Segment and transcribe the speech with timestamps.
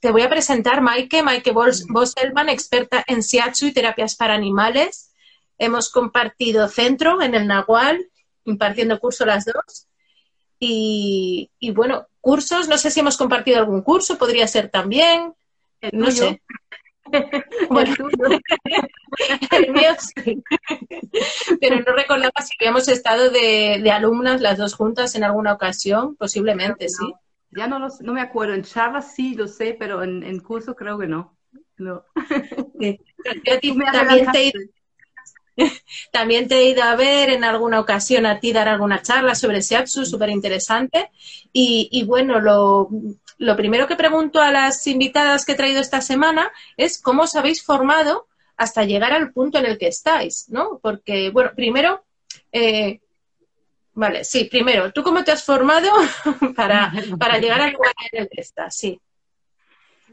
[0.00, 5.12] Te voy a presentar Maike, Maike Bosselman, experta en Shiatsu y terapias para animales.
[5.58, 8.08] Hemos compartido centro en el Nahual,
[8.44, 9.88] impartiendo curso las dos.
[10.60, 15.34] Y, y, bueno, cursos, no sé si hemos compartido algún curso, podría ser también,
[15.92, 16.42] no sé.
[17.70, 17.94] Bueno,
[19.52, 20.44] el mío sí.
[21.58, 26.16] Pero no recordaba si habíamos estado de, de, alumnas las dos juntas en alguna ocasión,
[26.16, 27.14] posiblemente, sí.
[27.50, 30.74] Ya no, los, no me acuerdo, en charlas sí lo sé, pero en, en curso
[30.74, 31.36] creo que no.
[31.76, 32.04] no.
[32.78, 33.00] Sí.
[33.92, 34.52] también, te,
[36.12, 39.60] también te he ido a ver en alguna ocasión a ti dar alguna charla sobre
[39.60, 41.10] Shiatsu, súper interesante.
[41.52, 42.88] Y, y, bueno, lo,
[43.38, 47.34] lo primero que pregunto a las invitadas que he traído esta semana es cómo os
[47.34, 48.26] habéis formado
[48.56, 50.80] hasta llegar al punto en el que estáis, ¿no?
[50.82, 52.04] Porque, bueno, primero,
[52.52, 53.00] eh,
[53.98, 55.90] Vale, sí, primero, ¿tú cómo te has formado
[56.54, 58.76] para, para llegar al lugar en el que estás?
[58.76, 59.00] Sí.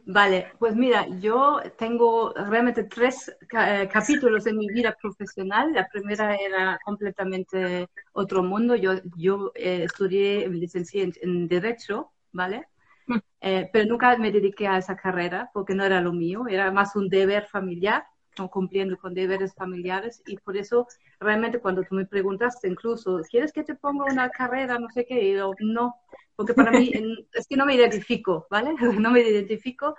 [0.08, 5.72] Vale, pues mira, yo tengo realmente tres eh, capítulos en mi vida profesional.
[5.72, 8.76] La primera era completamente otro mundo.
[8.76, 12.64] Yo, yo eh, estudié, me licencié en, en Derecho, ¿vale?
[13.06, 13.18] Mm.
[13.42, 16.96] Eh, pero nunca me dediqué a esa carrera porque no era lo mío, era más
[16.96, 18.04] un deber familiar
[18.50, 20.88] cumpliendo con deberes familiares y por eso
[21.20, 24.78] realmente cuando tú me preguntaste incluso, ¿quieres que te ponga una carrera?
[24.78, 25.96] No sé qué, y yo, no,
[26.36, 26.92] porque para mí
[27.34, 28.76] es que no me identifico, ¿vale?
[29.00, 29.96] No me identifico,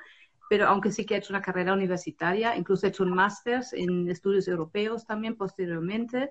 [0.48, 4.09] pero aunque sí que he hecho una carrera universitaria, incluso he hecho un máster en
[4.11, 6.31] estudios europeos también posteriormente.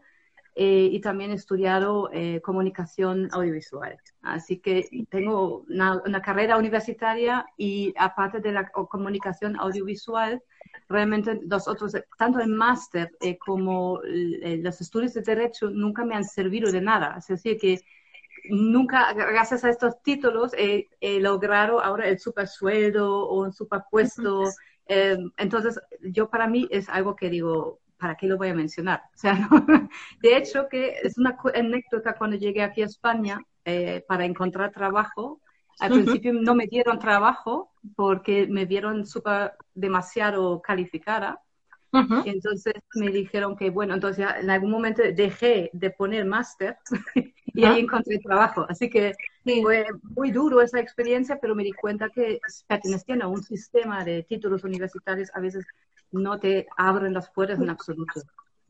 [0.58, 3.98] Eh, y también he estudiado eh, comunicación audiovisual.
[4.22, 10.42] Así que tengo una, una, carrera universitaria y aparte de la comunicación audiovisual,
[10.88, 16.16] realmente los otros, tanto el máster eh, como eh, los estudios de derecho nunca me
[16.16, 17.16] han servido de nada.
[17.18, 17.82] Es decir, que
[18.50, 20.88] nunca, gracias a estos títulos, he,
[21.20, 24.44] logrado ahora el super sueldo o un super puesto.
[24.88, 29.02] Eh, entonces, yo para mí es algo que digo, ¿para qué lo voy a mencionar?
[29.16, 29.50] O sea,
[30.22, 33.40] de hecho, que es una anécdota cuando llegué aquí a España
[34.08, 35.42] para encontrar trabajo.
[35.80, 41.42] Al principio no me dieron trabajo porque me vieron super demasiado calificada.
[42.26, 46.78] y entonces me dijeron que, bueno, entonces en algún momento dejé de poner máster
[47.46, 48.66] y ahí encontré trabajo.
[48.68, 49.14] Así que
[49.44, 54.24] fue muy duro esa experiencia, pero me di cuenta que perteneciendo a un sistema de
[54.24, 55.66] títulos universitarios a veces
[56.12, 58.22] no te abren las puertas en absoluto.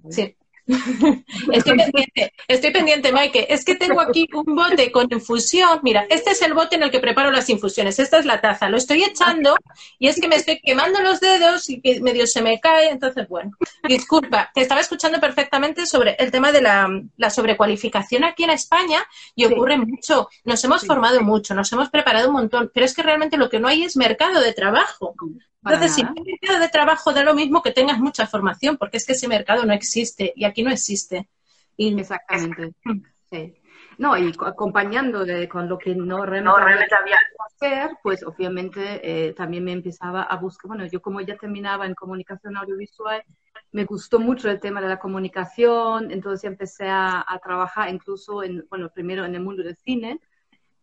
[0.09, 0.35] Sí.
[0.67, 3.53] Estoy pendiente, estoy pendiente, Maike.
[3.53, 5.79] Es que tengo aquí un bote con infusión.
[5.83, 7.99] Mira, este es el bote en el que preparo las infusiones.
[7.99, 8.69] Esta es la taza.
[8.69, 9.55] Lo estoy echando
[9.99, 12.89] y es que me estoy quemando los dedos y que medio se me cae.
[12.89, 13.51] Entonces, bueno,
[13.87, 14.51] disculpa.
[14.53, 19.05] Te estaba escuchando perfectamente sobre el tema de la, sobrecualificación aquí en España
[19.35, 20.29] y ocurre mucho.
[20.43, 23.59] Nos hemos formado mucho, nos hemos preparado un montón, pero es que realmente lo que
[23.59, 25.15] no hay es mercado de trabajo.
[25.65, 28.97] Entonces, si no hay mercado de trabajo, da lo mismo que tengas mucha formación, porque
[28.97, 31.27] es que ese mercado no existe y aquí no existe.
[31.75, 31.99] Y...
[31.99, 32.73] Exactamente.
[33.31, 33.55] Sí.
[33.97, 39.63] No, y acompañando con lo que no realmente, había que hacer, pues obviamente eh, también
[39.63, 43.23] me empezaba a buscar, bueno, yo como ya terminaba en comunicación audiovisual,
[43.71, 48.65] me gustó mucho el tema de la comunicación, entonces empecé a, a trabajar incluso en,
[48.69, 50.19] bueno, primero en el mundo del cine,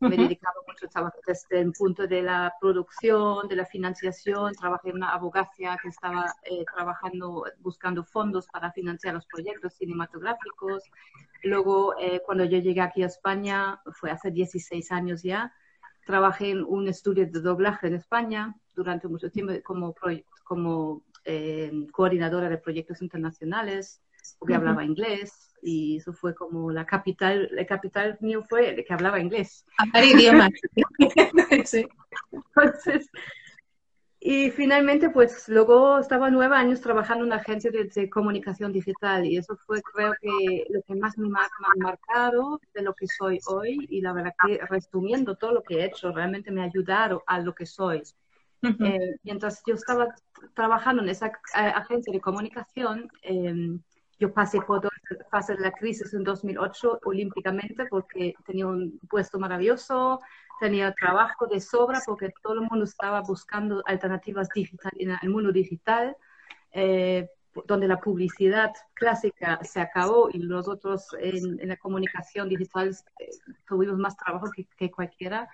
[0.03, 0.87] me he dedicado mucho
[1.27, 4.53] desde el punto de la producción, de la financiación.
[4.55, 10.83] Trabajé en una abogacía que estaba eh, trabajando, buscando fondos para financiar los proyectos cinematográficos.
[11.45, 15.53] Luego, eh, cuando yo llegué aquí a España, fue hace 16 años ya,
[16.05, 19.95] trabajé en un estudio de doblaje en España durante mucho tiempo como,
[20.45, 24.03] como eh, coordinadora de proyectos internacionales,
[24.39, 28.93] porque hablaba inglés y eso fue como la capital, la capital mío fue el que
[28.93, 29.65] hablaba inglés.
[29.79, 30.51] Hablar idiomas.
[31.65, 31.87] sí.
[32.33, 33.09] Entonces,
[34.25, 39.37] y finalmente, pues luego estaba nueve años trabajando en una agencia de, comunicación digital y
[39.37, 43.85] eso fue creo que lo que más me ha marcado de lo que soy hoy
[43.91, 47.41] y la verdad que resumiendo todo lo que he hecho, realmente me ha ayudado a
[47.41, 48.03] lo que soy.
[48.63, 50.15] Eh, mientras yo estaba
[50.55, 51.33] trabajando en esa eh,
[51.75, 53.77] agencia de comunicación, eh,
[54.23, 54.93] yo pasé por dos
[55.33, 60.21] fases de la crisis en 2008 olímpicamente porque tenía un puesto maravilloso,
[60.61, 65.51] tenía trabajo de sobra porque todo el mundo estaba buscando alternativas digitales en el mundo
[65.51, 66.17] digital,
[66.71, 67.29] eh,
[67.67, 73.29] donde la publicidad clásica se acabó y nosotros en, en la comunicación digital eh,
[73.67, 75.49] tuvimos más trabajo que, que cualquiera.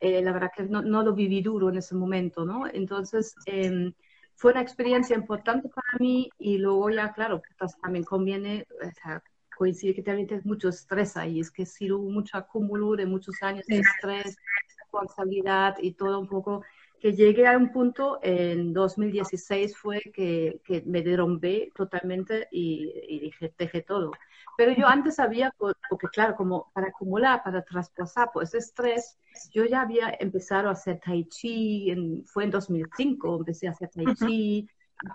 [0.00, 2.66] Eh, la verdad que no, no, lo viví duro en ese momento, ¿no?
[2.66, 3.92] Entonces, em,
[4.38, 9.20] fue una experiencia importante para mí y luego ya, claro, pues también conviene, o sea,
[9.56, 13.42] coincide que también tienes mucho estrés ahí, es que sí hubo mucho acúmulo de muchos
[13.42, 14.36] años de estrés,
[14.78, 16.62] responsabilidad y todo un poco,
[17.00, 23.18] que llegué a un punto en 2016 fue que, que me derrumbé totalmente y, y,
[23.18, 24.12] dije, dejé todo.
[24.58, 29.16] Pero yo antes había, porque claro, como para acumular, para traspasar pues estrés,
[29.52, 33.88] yo ya había empezado a hacer tai chi, en, fue en 2005, empecé a hacer
[33.90, 34.68] tai chi,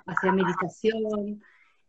[0.07, 1.41] a hacer meditación,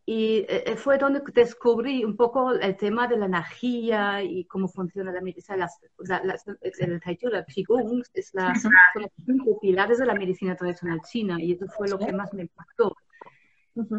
[0.05, 5.13] y eh, fue donde descubrí un poco el tema de la energía y cómo funciona
[5.13, 5.69] la medicina.
[5.99, 10.13] La, la, el Tai Chi, la Qigong, es la, son los cinco pilares de la
[10.13, 12.97] medicina tradicional china y eso fue lo que más me impactó.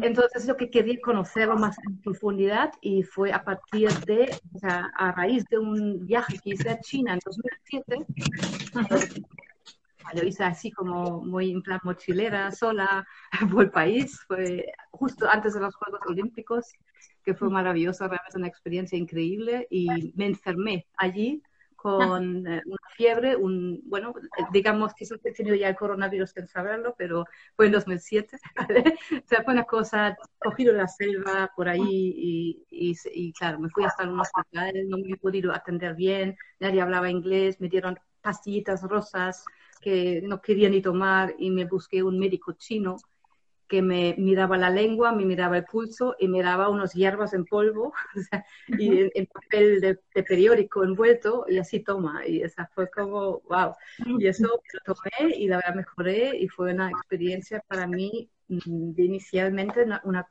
[0.01, 4.91] Entonces, lo que quería conocerlo más en profundidad y fue a partir de, o sea,
[4.95, 8.05] a raíz de un viaje que hice a China en 2007,
[10.13, 13.05] lo hice así como muy en plan mochilera, sola,
[13.51, 14.19] por el país.
[14.27, 16.73] Fue justo antes de los Juegos Olímpicos,
[17.23, 19.67] que fue maravilloso, realmente una experiencia increíble.
[19.69, 21.41] Y me enfermé allí
[21.77, 24.13] con eh, una fiebre, un, bueno,
[24.51, 27.25] digamos que he tenido ya el coronavirus sin saberlo, pero
[27.55, 28.95] fue en 2007, ¿vale?
[29.11, 33.69] O sea, fue una cosa, cogido la selva por ahí y, y, y, claro, me
[33.69, 37.97] fui hasta un hospital, no me he podido atender bien, nadie hablaba inglés, me dieron
[38.21, 39.45] pastillitas rosas,
[39.79, 42.97] que no quería ni tomar y me busqué un médico chino
[43.67, 47.93] que me miraba la lengua, me miraba el pulso y miraba unos hierbas en polvo
[48.67, 52.25] y en, papel de, periódico envuelto y así toma.
[52.25, 53.73] Y esa fue como, wow.
[54.19, 58.91] Y eso lo tomé y la verdad mejoré y fue una experiencia para mí mm,
[58.93, 60.27] de inicialmente una, una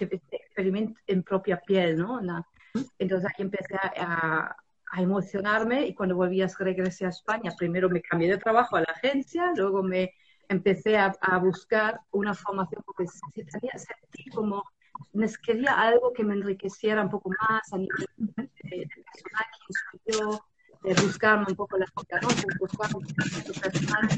[0.00, 2.20] experimento en propia piel, ¿no?
[2.98, 4.54] entonces ahí empecé a,
[4.90, 8.80] a emocionarme y cuando volví a regresé a España, primero me cambié de trabajo a
[8.80, 10.12] la agencia, luego me
[10.50, 13.06] empecé a, a buscar una formación porque
[13.50, 14.64] tenía, sentí como
[15.44, 20.44] quería algo que me enriqueciera un poco más a nivel de, personal, quién soy yo,
[20.82, 22.28] de buscarme un poco la vida, ¿no?
[22.58, 24.08] Buscarme un poco personal.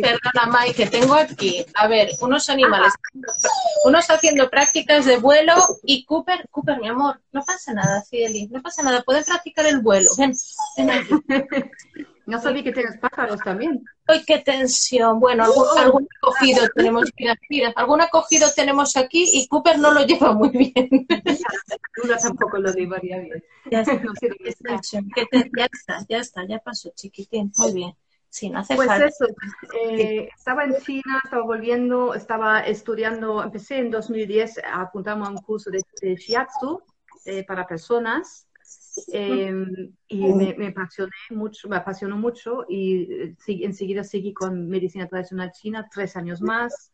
[0.00, 2.92] Perdona, Mike, que tengo aquí, a ver, unos animales,
[3.84, 8.62] unos haciendo prácticas de vuelo y Cooper, Cooper, mi amor, no pasa nada, Cieli, no
[8.62, 10.32] pasa nada, pueden practicar el vuelo, ven,
[10.76, 11.14] ven aquí.
[12.26, 13.84] No sabía que tienes pájaros también.
[14.06, 15.20] ¡Ay, qué tensión!
[15.20, 20.06] Bueno, algún, algún acogido tenemos, mira, mira, algún acogido tenemos aquí y Cooper no lo
[20.06, 20.88] lleva muy bien.
[21.96, 23.44] Luna tampoco lo llevaría bien.
[23.70, 27.52] Ya está, ya está, ya está, ya pasó, chiquitín.
[27.58, 27.96] Muy bien.
[28.30, 29.06] Sí, no hace pues falta.
[29.06, 29.26] eso,
[29.80, 35.70] eh, estaba en China, estaba volviendo, estaba estudiando, empecé en 2010, apuntamos a un curso
[35.70, 36.82] de, de shiatsu
[37.26, 38.48] eh, para personas
[39.12, 39.52] eh,
[40.08, 45.50] y me, me, apasioné mucho, me apasionó mucho y eh, enseguida seguí con medicina tradicional
[45.52, 46.92] china tres años más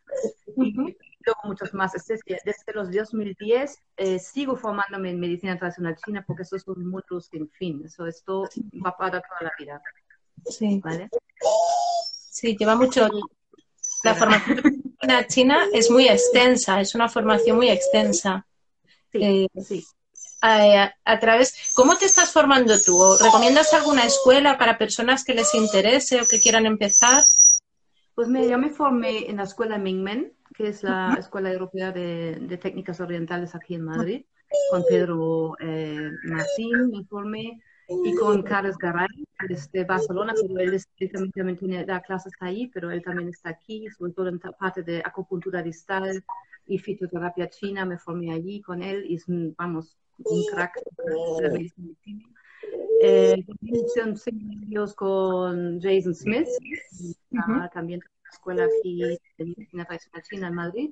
[0.56, 1.93] y luego muchos más.
[1.93, 6.88] Desde, desde los 2010 eh, sigo formándome en medicina tradicional china porque eso es un
[6.88, 7.82] mundo sin fin.
[7.85, 8.49] Eso esto
[8.85, 9.82] va para toda la vida.
[10.46, 10.81] Sí.
[10.82, 11.08] ¿Vale?
[12.31, 13.08] Sí, lleva mucho.
[14.05, 14.63] La formación
[15.29, 18.46] china es muy extensa, es una formación muy extensa.
[19.13, 19.84] Sí, eh, sí
[20.41, 22.99] a, a, través, ¿cómo te estás formando tú?
[23.23, 27.23] ¿Recomiendas alguna escuela para personas que les interese o que quieran empezar?
[28.15, 32.37] Pues mira, yo me formé en la escuela Mingmen, que es la Escuela Europea de,
[32.41, 34.25] de Técnicas Orientales aquí en Madrid,
[34.70, 37.61] con Pedro eh, Martín me formé
[38.05, 39.09] y con Carlos Garay
[39.49, 43.89] desde Barcelona, pero él, él también tiene, da clases ahí, pero él también está aquí,
[43.97, 46.23] sobre todo en parte de acupuntura distal
[46.67, 50.74] y fitoterapia china, me formé allí con él y es, vamos, un crack
[51.05, 51.94] de la medicina
[53.03, 53.44] eh,
[53.94, 56.48] son seminarios con Jason Smith,
[57.31, 57.70] uh -huh.
[57.72, 60.91] también una escuela aquí de medicina tradicional china en Madrid.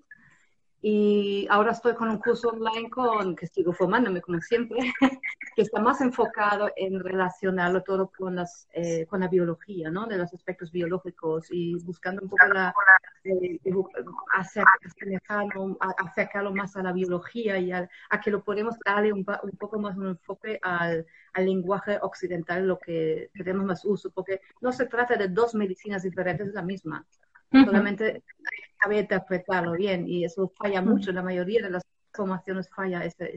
[0.81, 4.79] Y ahora estoy con un curso online con, que sigo formándome como siempre,
[5.57, 10.07] que está más enfocado en relacionarlo todo con, las, eh, con la biología, ¿no?
[10.07, 12.73] De los aspectos biológicos y buscando un poco la,
[13.25, 13.59] eh,
[14.33, 19.51] acercarlo, acercarlo más a la biología y a, a que lo podemos darle un, un,
[19.59, 24.71] poco más un enfoque al, al lenguaje occidental, lo que tenemos más uso, porque no
[24.71, 27.05] se trata de dos medicinas diferentes, es la misma.
[27.51, 27.65] Uh -huh.
[27.67, 28.23] Solamente
[28.81, 33.33] saber interpretarlo bien y eso falla mucho la mayoría de las formaciones falla ese,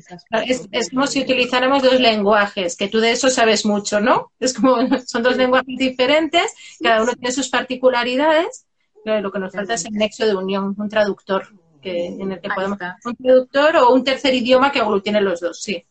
[0.72, 4.32] es, como si utilizáramos dos lenguajes, que tú de eso sabes mucho, ¿no?
[4.40, 8.66] Es como, son dos lenguajes diferentes, cada uno tiene sus particularidades,
[9.04, 11.48] pero lo que nos falta es el nexo de unión, un traductor,
[11.82, 12.80] que, en el que podemos...
[13.06, 15.86] Un traductor o un tercer idioma que aglutine los dos, sí.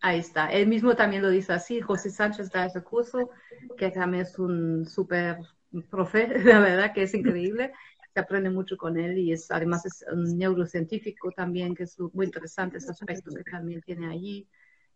[0.00, 0.52] Ahí está.
[0.52, 1.80] Él mismo también lo dice así.
[1.80, 3.30] José Sánchez da ese curso,
[3.78, 5.38] que también es un súper
[5.82, 7.72] profe, la verdad que es increíble
[8.14, 12.26] se aprende mucho con él y es además es un neurocientífico también, que es muy
[12.26, 14.48] interesante ese aspecto que también tiene allí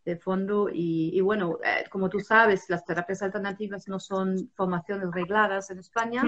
[0.05, 0.69] de fondo.
[0.71, 6.23] Y, bueno, eh, como tú sabes, las terapias alternativas no son formaciones regladas en España.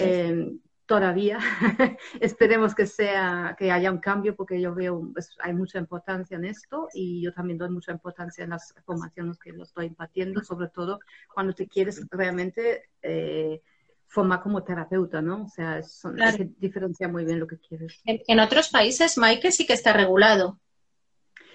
[0.00, 0.52] Eh,
[0.86, 1.38] todavía.
[2.20, 6.44] Esperemos que sea, que haya un cambio porque yo veo, pues, hay mucha importancia en
[6.44, 10.68] esto y yo también doy mucha importancia en las formaciones que lo estoy impartiendo, sobre
[10.68, 11.00] todo
[11.34, 13.60] cuando te quieres realmente eh,
[14.06, 15.44] forma como terapeuta, ¿no?
[15.44, 16.16] O sea, son,
[16.58, 18.00] diferencia muy bien lo que quieres.
[18.04, 20.60] En, otros países, Mike, sí que está regulado.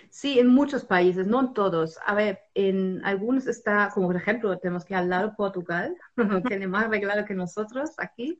[0.09, 1.97] Sí, en muchos países, no en todos.
[2.05, 5.95] A ver, en algunos está, como por ejemplo, tenemos que al lado Portugal,
[6.47, 8.37] tiene más regulado que nosotros aquí.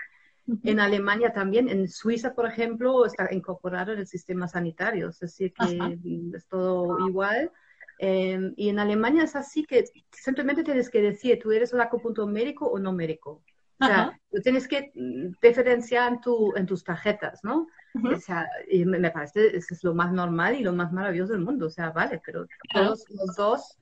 [0.63, 5.53] En Alemania también, en Suiza, por ejemplo, está incorporado en el sistema sanitario, es decir,
[5.53, 5.98] que
[6.36, 7.51] es todo igual.
[8.00, 12.27] Em, y en Alemania es así que simplemente tienes que decir, tú eres un acupuntor
[12.27, 13.43] médico o no médico.
[13.79, 17.67] O sea, tú tienes que mm, diferenciar en, tu, en tus tarjetas, ¿no?
[18.03, 21.41] O sea, y me, parece eso es lo más normal y lo más maravilloso del
[21.41, 21.67] mundo.
[21.67, 23.77] O sea, vale, pero todos los dos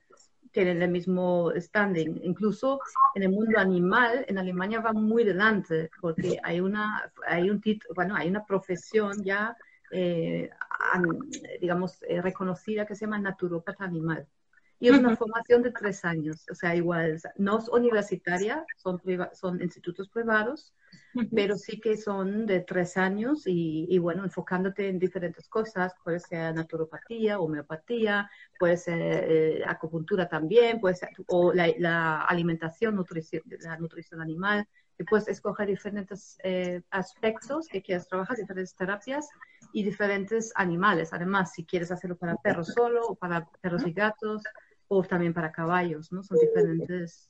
[0.52, 2.20] tienen el mismo standing.
[2.22, 2.80] Incluso
[3.14, 7.62] en el mundo animal, en Alemania va muy delante, porque hay una, hay un
[7.94, 9.56] bueno, hay una profesión ya,
[9.90, 10.50] eh,
[11.60, 14.26] digamos, eh, reconocida que se llama naturópata animal.
[14.78, 18.98] Y es una formación de tres años, o sea, igual, no es universitaria, son,
[19.34, 20.72] son institutos privados,
[21.34, 26.54] pero sí que son de tres años y, bueno, enfocándote en diferentes cosas, puede ser
[26.54, 34.20] naturopatía, homeopatía, puede ser eh, acupuntura también, puede ser, o la, alimentación, nutrición, la nutrición
[34.20, 34.66] animal,
[34.98, 39.28] y puedes escoger diferentes eh, aspectos que quieras trabajar, diferentes terapias
[39.72, 41.12] y diferentes animales.
[41.12, 44.42] Además, si quieres hacerlo para perros solo o para perros y gatos,
[44.92, 46.22] o también para caballos, ¿no?
[46.24, 47.29] Son diferentes.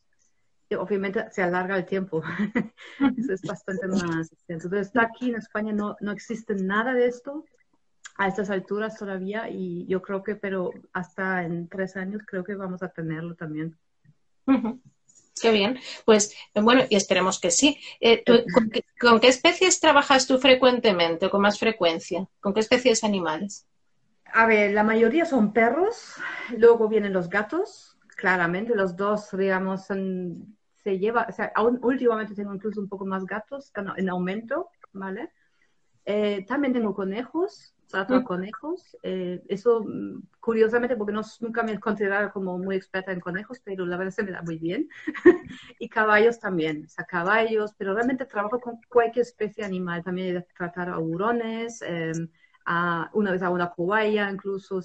[0.76, 2.22] Obviamente se alarga el tiempo,
[3.18, 4.30] eso es bastante más.
[4.48, 7.44] Entonces, está aquí en España no, no existe nada de esto
[8.16, 12.54] a estas alturas todavía y yo creo que, pero hasta en tres años creo que
[12.54, 13.78] vamos a tenerlo también.
[15.40, 15.78] Qué bien.
[16.04, 17.78] Pues bueno, y esperemos que sí.
[18.00, 22.26] Eh, ¿con, qué, ¿con, qué, especies trabajas tú frecuentemente o con más frecuencia?
[22.40, 23.66] ¿Con qué especies animales?
[24.32, 26.14] A ver, la mayoría son perros,
[26.56, 29.90] luego vienen los gatos, claramente, los dos, digamos,
[30.82, 35.30] se lleva, o sea, últimamente tengo incluso un poco más gatos, en aumento, ¿vale?
[36.06, 38.25] Eh, también tengo conejos, trato mm.
[38.25, 43.20] conejos, eh, eso mm, curiosamente porque no, nunca me he considerado como muy experta en
[43.20, 44.88] conejos, pero la verdad se me da muy bien.
[45.78, 50.42] y caballos también, o sea, caballos, pero realmente trabajo con cualquier especie animal, también he
[50.56, 52.12] tratado a hurones, eh,
[53.12, 54.80] una vez a una cobaya, incluso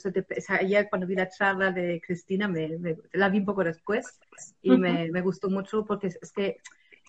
[0.50, 2.78] ayer cuando vi la charla de Cristina, me,
[3.14, 4.20] la vi un poco después
[4.62, 6.58] y me, me, gustó mucho porque es, que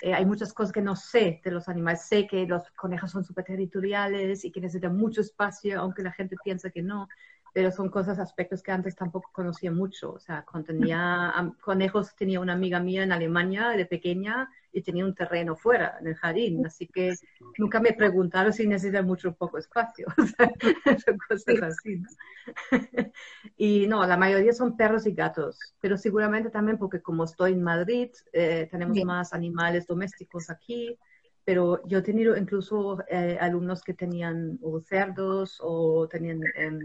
[0.03, 2.03] eh, hay muchas cosas que no sé de los animales.
[2.03, 6.37] Sé que los conejos son súper territoriales y que necesitan mucho espacio, aunque la gente
[6.45, 7.09] piensa que no
[7.57, 10.13] pero son cosas, aspectos que antes tampoco conocía mucho.
[10.13, 11.33] O sea, cuando tenía
[11.63, 16.09] conejos, tenía una amiga mía en Alemania de pequeña y tenía un terreno fuera, en
[16.09, 17.15] el jardín, así que
[17.57, 20.07] nunca me preguntaron si necesita mucho o poco espacio.
[20.19, 22.09] O sea, son cosas así, ¿no?
[23.57, 27.63] y no, la mayoría son perros y gatos, pero seguramente también porque como estoy en
[27.63, 30.99] Madrid, eh, tenemos más animales domésticos aquí,
[31.43, 36.81] pero yo he tenido incluso eh, alumnos que tenían cerdos o tenían em,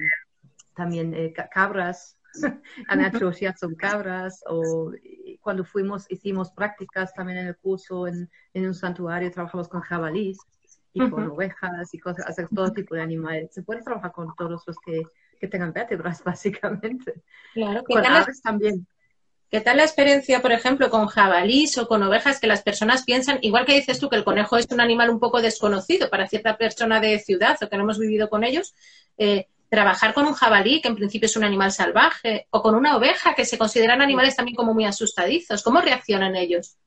[0.81, 2.17] también eh, cabras,
[2.88, 4.91] han hecho son cabras, o
[5.39, 10.39] cuando fuimos, hicimos prácticas también en el curso, en, en un santuario, trabajamos con jabalís
[10.91, 13.53] y con ovejas y cosas, hacer todo tipo de animales.
[13.53, 15.03] Se puede trabajar con todos los que,
[15.39, 17.21] que tengan vértebras, básicamente.
[17.53, 18.88] Claro, con aves también.
[19.51, 23.38] ¿Qué tal la experiencia, por ejemplo, con jabalís o con ovejas que las personas piensan,
[23.41, 26.57] igual que dices tú que el conejo es un animal un poco desconocido para cierta
[26.57, 28.73] persona de ciudad o que no hemos vivido con ellos,
[29.17, 32.98] eh, trabajar con un jabalí, que en principio es un animal salvaje, o con una
[32.98, 35.63] oveja, que se consideran animales también como muy asustadizos.
[35.63, 36.78] ¿Cómo reaccionan ellos?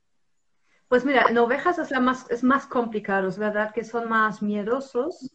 [0.87, 4.43] Pues mira, en ovejas es, la más, es más complicado, es verdad que son más
[4.43, 5.31] miedosos.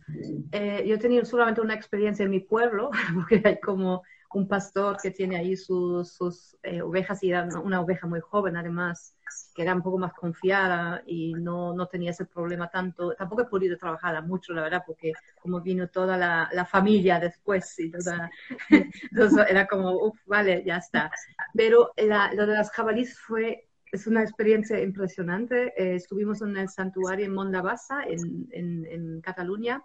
[0.52, 4.96] Eh, yo he tenido solamente una experiencia en mi pueblo, porque hay como un pastor
[5.02, 9.14] que tiene ahí sus, sus eh, ovejas y era una oveja muy joven además,
[9.54, 13.14] que era un poco más confiada y no, no tenía ese problema tanto.
[13.14, 17.78] Tampoco he podido trabajar mucho, la verdad, porque como vino toda la, la familia después
[17.78, 18.30] y toda,
[19.10, 21.10] entonces era como, uff, vale, ya está.
[21.54, 25.72] Pero lo de las jabalíes fue es una experiencia impresionante.
[25.76, 29.82] Eh, estuvimos en el santuario en Mondabasa, en, en, en Cataluña,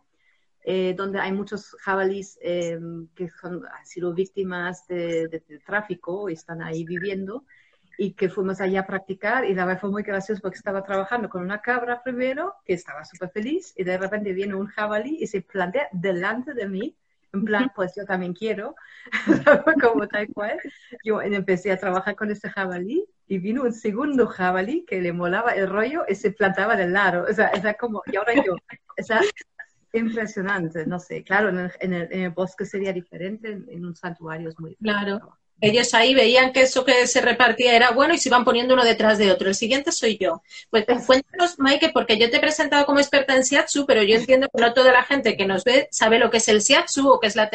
[0.67, 2.79] eh, donde hay muchos jabalíes eh,
[3.13, 7.45] que han sido víctimas de, tráfico y están ahí viviendo
[7.99, 11.29] y que fuimos allá a practicar y la verdad fue muy gracioso porque estaba trabajando
[11.29, 15.27] con una cabra primero que estaba súper feliz y de repente viene un jabalí y
[15.27, 16.95] se plantea delante de mí
[17.35, 18.75] en plan, pues yo también quiero,
[19.83, 20.57] como tal cual.
[21.03, 25.51] Yo empecé a trabajar con este jabalí y vino un segundo jabalí que le molaba
[25.51, 27.25] el rollo y se plantaba del lado.
[27.29, 29.19] O sea, era como, y ahora yo, o sea,
[29.97, 35.05] impresionante, no sé, claro, en el, bosque sería diferente, en, un santuario es muy diferente.
[35.05, 35.37] Claro.
[35.61, 38.83] Ellos ahí veían que eso que se repartía era bueno y se iban poniendo uno
[38.83, 39.47] detrás de otro.
[39.47, 40.41] El siguiente soy yo.
[40.69, 44.49] Pues cuéntanos, Maike, porque yo te he presentado como experta en Shiatsu, pero yo entiendo
[44.53, 47.19] que no toda la gente que nos ve sabe lo que es el Shiatsu o
[47.21, 47.49] que es la...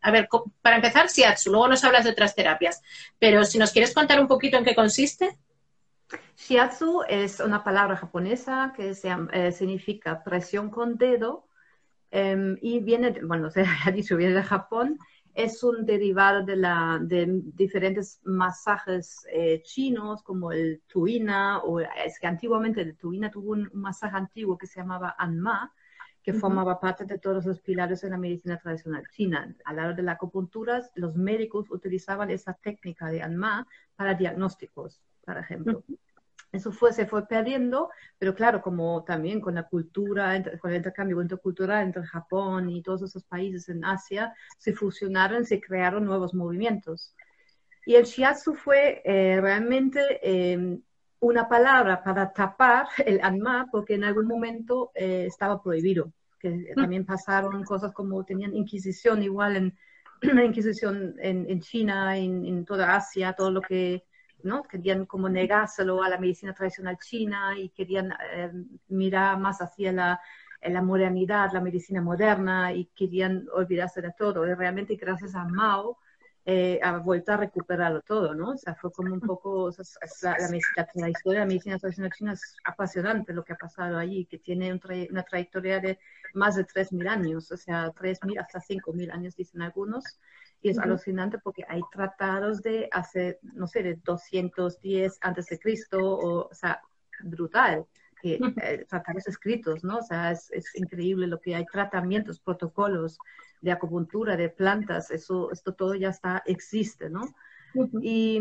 [0.00, 0.28] a ver,
[0.62, 2.80] para empezar, Shiatsu, luego nos hablas de otras terapias.
[3.18, 5.36] Pero si nos quieres contar un poquito en qué consiste.
[6.36, 11.46] Shiatsu es una palabra japonesa que se, eh, significa presión con dedo
[12.14, 14.98] Em, y viene, bueno, se ha dicho, viene de Japón,
[15.34, 22.18] es un derivado de, la, de diferentes masajes eh, chinos como el tuina, o es
[22.20, 25.72] que antiguamente el tuina tuvo un, masaje antiguo que se llamaba anma,
[26.22, 29.56] que formaba parte de todos los pilares de la medicina tradicional china.
[29.64, 33.66] A la hora de la acupuntura, los médicos utilizaban esa técnica de anma
[33.96, 35.82] para diagnósticos, por ejemplo
[36.52, 41.22] eso fue, se fue perdiendo, pero claro, como también con la cultura, con el intercambio
[41.22, 47.14] intercultural entre Japón y todos esos países en Asia, se fusionaron, se crearon nuevos movimientos.
[47.86, 50.82] Y el shiatsu fue eh, realmente em,
[51.20, 56.12] una palabra para tapar el anma, porque en algún momento eh, estaba prohibido.
[56.38, 56.74] Que mm.
[56.74, 59.78] también pasaron cosas como tenían inquisición, igual en
[60.20, 64.04] la inquisición en, en China, en, en toda Asia, todo lo que
[64.44, 64.62] ¿no?
[64.64, 68.50] Querían como negárselo a la medicina tradicional china y querían eh,
[68.88, 70.20] mirar más hacia la,
[70.62, 74.46] la, modernidad, la medicina moderna y querían olvidarse de todo.
[74.46, 75.98] Y realmente gracias a Mao
[76.44, 78.50] eh, ha vuelto a recuperarlo todo, ¿no?
[78.50, 79.70] O sea, fue como un poco,
[80.22, 80.36] la,
[80.94, 84.38] la, historia de la medicina tradicional china es apasionante lo que ha pasado allí, que
[84.38, 84.72] tiene
[85.10, 86.00] una trayectoria de
[86.34, 90.18] más de 3.000 años, o sea, 3.000 hasta 5.000 años dicen algunos.
[90.62, 95.98] Y es alucinante porque hay tratados de hace, no sé, de 210 antes de Cristo,
[95.98, 96.80] o, o sea,
[97.24, 97.86] brutal.
[98.22, 99.98] Que, eh, tratados escritos, ¿no?
[99.98, 103.18] O sea, es, es, increíble lo que hay, tratamientos, protocolos
[103.60, 107.22] de acupuntura, de plantas, eso, esto todo ya está, existe, ¿no?
[108.00, 108.40] y,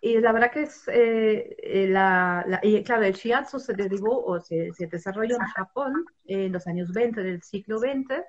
[0.00, 4.38] y, la verdad que es, eh, eh, la, y claro, el shiatsu se derivó o
[4.38, 8.22] se, se desarrolló en Japón en los años 20 del siglo XX.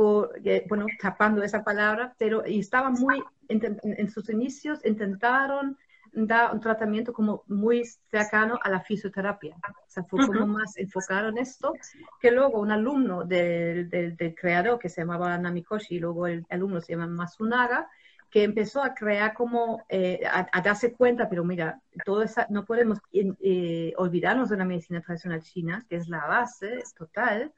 [0.00, 5.76] Em, bueno, tapando esa palabra, pero y estaba muy, en, sus inicios intentaron
[6.12, 9.56] dar un tratamiento como muy cercano a la fisioterapia.
[9.56, 11.74] O sea, fue como más enfocado en esto,
[12.20, 16.80] que luego un alumno del, del, creador que se llamaba Namikoshi, y luego el alumno
[16.80, 17.88] se llama Masunaga,
[18.30, 22.98] que empezó a crear como, eh, a, darse cuenta, pero mira, todo esa, no podemos
[23.12, 27.52] eh, olvidarnos de la medicina tradicional china, que es la base total,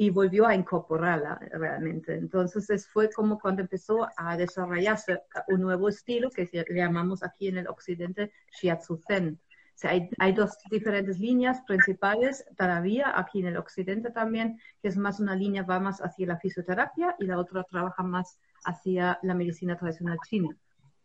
[0.00, 2.14] y volvió a incorporarla realmente.
[2.14, 7.58] Entonces fue como cuando empezó a desarrollarse un nuevo estilo que le llamamos aquí en
[7.58, 9.40] el occidente Shiatsu Zen.
[9.40, 14.88] O sea, hay, hay, dos diferentes líneas principales todavía aquí en el occidente también, que
[14.88, 19.18] es más una línea va más hacia la fisioterapia y la otra trabaja más hacia
[19.22, 20.56] la medicina tradicional china.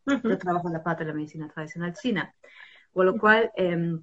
[0.06, 2.32] Yo trabajo en la parte de la medicina tradicional china.
[2.92, 3.98] Con lo cual, eh,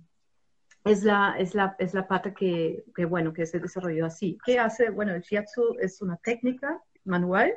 [0.84, 4.38] es la, es la, es la pata que, que, bueno, que se desarrolló así.
[4.44, 4.90] ¿Qué hace?
[4.90, 7.54] Bueno, el shiatsu es una técnica manual,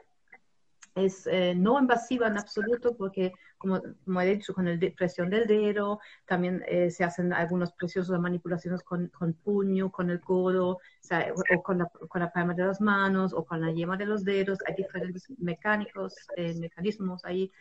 [0.96, 5.48] es eh, no invasiva en absoluto porque, como, como, he dicho, con la presión del
[5.48, 10.80] dedo, también eh, se hacen algunos preciosos manipulaciones con, con puño, con el codo, o,
[11.00, 14.06] sea, o con, la, con, la, palma de las manos, o con la yema de
[14.06, 14.60] los dedos.
[14.68, 17.52] Hay diferentes mecánicos, eh, mecanismos ahí.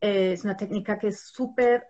[0.00, 1.84] es una técnica que es súper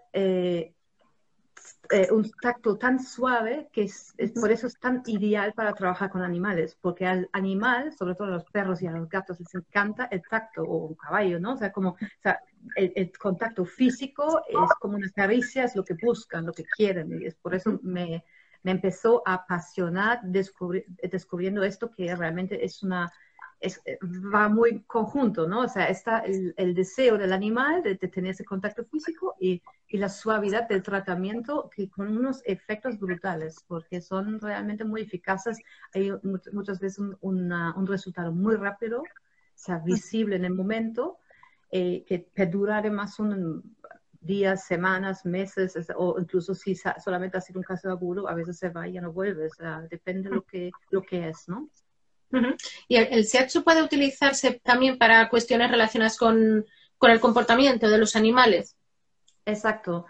[1.91, 6.23] eh, un tacto tan suave que es, por eso es tan ideal para trabajar con
[6.23, 10.07] animales, porque al animal, sobre todo a los perros y a los gatos, les encanta
[10.11, 11.55] el tacto o un caballo, ¿no?
[11.55, 12.41] O sea, como, o sea,
[12.77, 17.27] el, contacto físico es como una caricia, es lo que buscan, lo que quieren, y
[17.27, 18.25] es por eso me,
[18.63, 23.11] me empezó a apasionar descubriendo esto que realmente es una
[24.35, 25.63] va muy conjunto, ¿no?
[25.63, 30.69] O sea, está el, deseo del animal de, tener ese contacto físico y, la suavidad
[30.69, 35.59] del tratamiento que con unos efectos brutales, porque son realmente muy eficaces.
[35.95, 36.13] Hay
[36.53, 39.05] muchas veces un, resultado muy rápido, o
[39.55, 41.19] sea, visible en el momento,
[41.71, 43.77] eh, que perdura además un,
[44.21, 48.69] días, semanas, meses, o incluso si solamente ha sido un caso agudo, a veces se
[48.69, 49.47] va y ya no vuelve.
[49.47, 51.69] O sea, depende de lo que, lo que es, ¿no?
[52.89, 56.67] ¿Y el, el puede utilizarse también para cuestiones relacionadas con,
[57.01, 58.77] el comportamiento de los animales?
[59.45, 60.07] Exacto.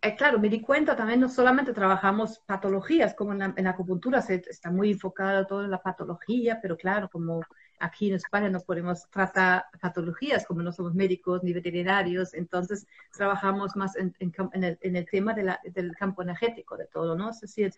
[0.00, 4.42] Eh, claro, me di cuenta también, no solamente trabajamos patologías, como en la, acupuntura se,
[4.48, 7.40] está muy enfocado todo en la patología, pero claro, como
[7.80, 13.74] aquí en España no podemos tratar patologías, como no somos médicos ni veterinarios, entonces trabajamos
[13.74, 14.14] más en,
[14.52, 17.30] el, tema del campo energético de todo, ¿no?
[17.30, 17.74] Es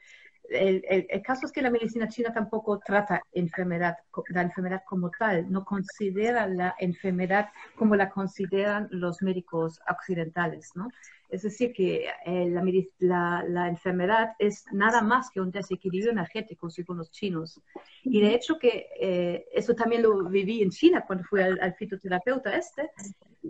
[0.51, 3.97] el, el, caso es que la medicina china tampoco trata enfermedad,
[4.29, 10.89] la enfermedad como tal, no considera la enfermedad como la consideran los médicos occidentales, ¿no?
[11.31, 12.51] Es decir, que eh,
[12.99, 17.61] la, la, enfermedad es nada más que un desequilibrio energético, según los chinos.
[18.03, 22.57] Y de hecho que eh, eso también lo viví en China cuando fui al, fitoterapeuta
[22.57, 22.91] este,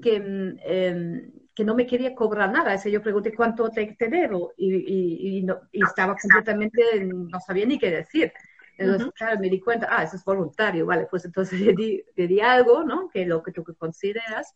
[0.03, 2.75] que, em, que, no me quería cobrar nada.
[2.75, 7.79] Ese yo pregunté cuánto te, debo y, y, no, y, estaba completamente, no sabía ni
[7.79, 8.33] qué decir.
[8.79, 12.27] Entonces, claro, me di cuenta, ah, eso es voluntario, vale, pues entonces le di, le
[12.27, 13.09] di algo, ¿no?
[13.09, 14.55] Que lo que tú consideras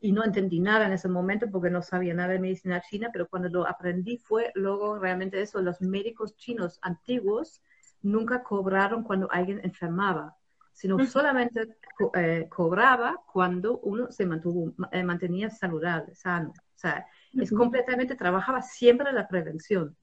[0.00, 3.28] y no entendí nada en ese momento porque no sabía nada de medicina china, pero
[3.28, 7.62] cuando lo aprendí fue luego realmente eso, los médicos chinos antiguos
[8.02, 10.36] nunca cobraron cuando alguien enfermaba,
[10.76, 11.78] sino solamente
[12.14, 16.50] eh, cobraba cuando uno se mantuvo, eh, mantenía saludable, sano.
[16.50, 19.96] O sea, es completamente, trabajaba siempre la prevención.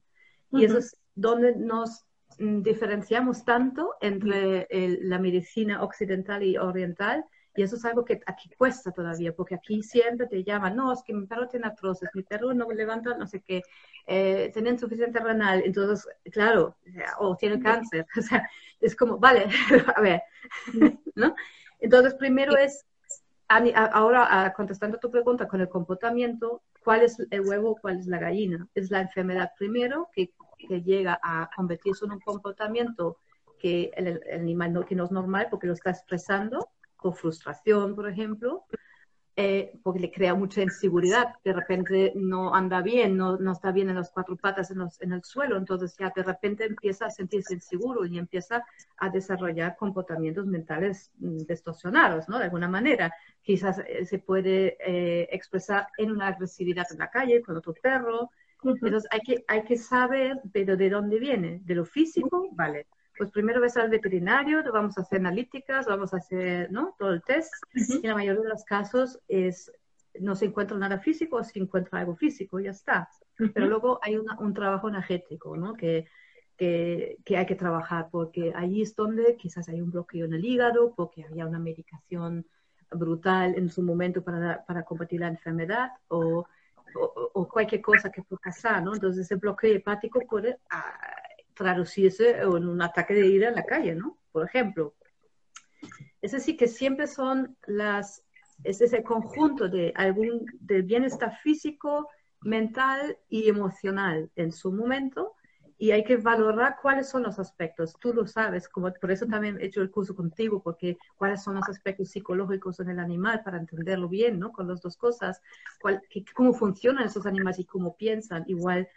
[0.50, 2.04] Y eso es donde nos
[2.40, 4.66] mm, diferenciamos tanto entre
[5.02, 7.24] la medicina occidental y oriental,
[7.56, 11.02] y eso es algo que aquí cuesta todavía, porque aquí siempre te llaman, no, es
[11.02, 13.62] que mi perro tiene artrosis, mi perro no levanta no sé qué,
[14.06, 16.76] eh, tiene insuficiente renal, entonces, claro,
[17.18, 18.48] o tiene cáncer, o sea,
[18.80, 19.46] es como, vale,
[19.96, 20.22] a ver,
[21.14, 21.34] ¿no?
[21.78, 22.86] Entonces, primero es,
[23.48, 28.66] ahora contestando tu pregunta con el comportamiento, ¿cuál es el huevo, cuál es la gallina?
[28.74, 33.18] Es la enfermedad primero que, que llega a convertirse en un comportamiento
[33.58, 36.68] que el, el animal no, que no es normal porque lo está expresando,
[37.12, 38.64] frustración, por ejemplo,
[39.36, 41.34] eh, porque le crea mucha inseguridad.
[41.44, 45.12] De repente no anda bien, no, no está bien en las cuatro patas en, en,
[45.12, 48.64] el suelo, entonces ya de repente empieza a sentirse inseguro y empieza
[48.96, 52.38] a desarrollar comportamientos mentales mm, distorsionados, ¿no?
[52.38, 53.12] De alguna manera.
[53.42, 58.30] Quizás eh, se puede eh, expresar en una agresividad en la calle con otro perro.
[58.62, 61.60] Entonces hay que, hay que saber, pero de dónde viene.
[61.64, 66.18] De lo físico, vale pues primero ves al veterinario, vamos a hacer analíticas, vamos a
[66.18, 66.94] hacer ¿no?
[66.98, 67.52] todo el test.
[67.74, 69.72] Y en la mayoría de los casos es,
[70.20, 73.08] no se encuentra nada físico o se encuentra algo físico, ya está.
[73.36, 75.74] Pero luego hay un trabajo energético ¿no?
[75.74, 76.06] que,
[76.56, 80.44] que, que, hay que trabajar, porque ahí es donde quizás hay un bloqueo en el
[80.44, 82.46] hígado, porque había una medicación
[82.90, 86.46] brutal en su momento para, para combatir la enfermedad o,
[87.32, 88.94] o, cualquier cosa que pueda pasar, ¿no?
[88.94, 90.58] Entonces ese bloqueo hepático puede...
[90.70, 90.94] Ah,
[91.54, 94.18] traducirse en un ataque de ira en la calle, ¿no?
[94.32, 94.94] Por ejemplo.
[96.20, 98.24] Es decir, que siempre son las,
[98.62, 102.08] es ese conjunto de algún, del bienestar físico,
[102.40, 105.34] mental y emocional en su momento
[105.76, 107.96] y hay que valorar cuáles son los aspectos.
[108.00, 111.56] Tú lo sabes, como por eso también he hecho el curso contigo, porque cuáles son
[111.56, 114.52] los aspectos psicológicos en el animal para entenderlo bien, ¿no?
[114.52, 115.42] Con las dos cosas,
[116.34, 118.44] cómo funcionan esos animales y cómo piensan.
[118.46, 118.88] Igual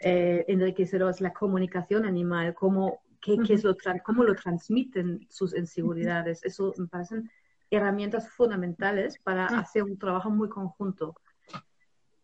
[0.00, 6.44] eh, enriqueceros la comunicación animal, cómo, qué, es lo cómo lo transmiten sus inseguridades.
[6.44, 7.30] Eso me parecen
[7.70, 11.14] herramientas fundamentales para hacer un trabajo muy conjunto.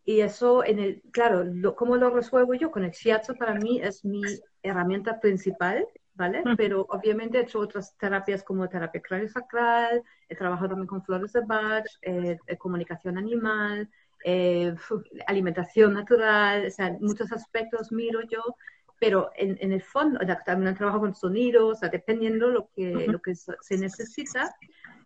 [0.05, 2.71] Y eso, en el, claro, ¿cómo lo resuelvo yo?
[2.71, 4.21] Con el shiatsu para mí es mi
[4.61, 6.43] herramienta principal, ¿vale?
[6.57, 11.41] Pero obviamente he hecho otras terapias como terapia craniosacral, he trabajado también con flores de
[11.41, 13.89] Bach, eh, comunicación animal,
[14.23, 14.75] eh,
[15.27, 18.41] alimentación natural, o sea, muchos aspectos miro yo,
[18.99, 23.21] pero en, en el fondo, también trabajo con sonidos, o sea, dependiendo lo que, lo
[23.21, 24.55] que se necesita,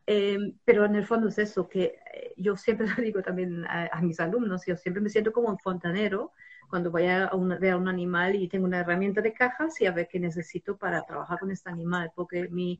[0.06, 3.99] em, pero en el fondo es eso, que eh, yo siempre lo digo también a,
[4.01, 6.32] mis alumnos, yo siempre me siento como un fontanero
[6.69, 9.91] cuando voy a, ver a un animal y tengo una herramienta de cajas y a
[9.91, 12.80] ver qué necesito para trabajar con este animal, porque mi,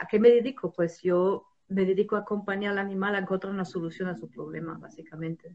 [0.00, 0.72] ¿a qué me dedico?
[0.72, 4.78] Pues yo me dedico a acompañar al animal a encontrar una solución a su problema,
[4.78, 5.54] básicamente,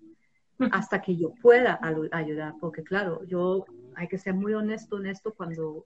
[0.72, 1.80] hasta que yo pueda
[2.12, 5.86] ayudar, porque claro, yo hay que ser muy honesto, honesto cuando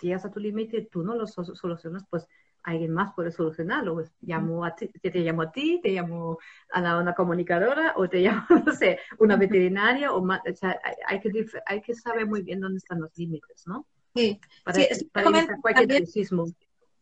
[0.00, 2.26] llegas a tu límite y tú no lo solucionas, pues
[2.64, 3.94] alguien más puede solucionarlo.
[3.94, 6.38] Pues llamo a ti, te, llamo a ti, te llamo
[6.72, 10.12] a una comunicadora o te llamo, no sé, una veterinaria.
[10.12, 11.30] O, o sea, hay, que,
[11.66, 13.86] hay que saber muy bien dónde están los límites, ¿no?
[14.14, 16.06] Sí, para, evitar cualquier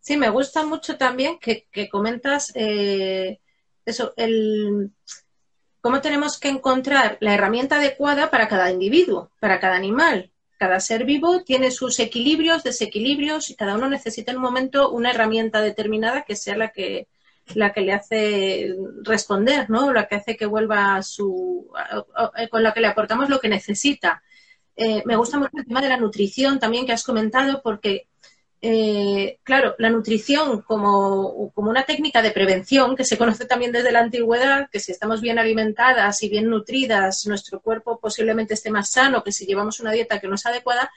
[0.00, 3.40] Sí, me gusta mucho también que, comentas eh,
[3.84, 4.92] eso, el
[5.80, 11.06] cómo tenemos que encontrar la herramienta adecuada para cada individuo, para cada animal cada ser
[11.06, 16.20] vivo tiene sus equilibrios, desequilibrios y cada uno necesita en un momento una herramienta determinada
[16.20, 17.08] que sea la que,
[17.54, 19.90] la que le hace responder, ¿no?
[19.90, 21.66] La que hace que vuelva a su,
[22.50, 24.22] con la que le aportamos lo que necesita.
[24.76, 28.08] Eh, me gusta mucho el tema de la nutrición también que has comentado porque
[28.62, 34.00] eh, claro, la nutrición como, una técnica de prevención que se conoce también desde la
[34.00, 39.24] antigüedad, que si estamos bien alimentadas y bien nutridas, nuestro cuerpo posiblemente esté más sano
[39.24, 40.90] que si llevamos una dieta que no es adecuada,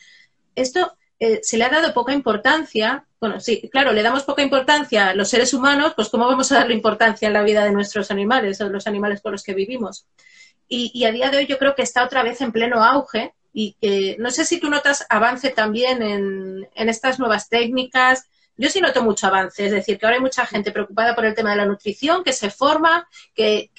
[0.55, 3.05] esto eh, se le ha dado poca importancia.
[3.21, 6.55] Bueno, sí, claro, le damos poca importancia a los seres humanos, pues ¿cómo vamos a
[6.55, 9.53] darle importancia en la vida de nuestros animales o de los animales con los que
[9.53, 10.05] vivimos?
[10.67, 13.77] Y a día de hoy yo creo que está otra vez en pleno auge y
[13.79, 18.27] que no sé si tú notas avance también en, estas nuevas técnicas.
[18.57, 21.33] Yo sí noto mucho avance, es decir, que ahora hay mucha gente preocupada por el
[21.33, 23.69] tema de la nutrición, que se forma, que,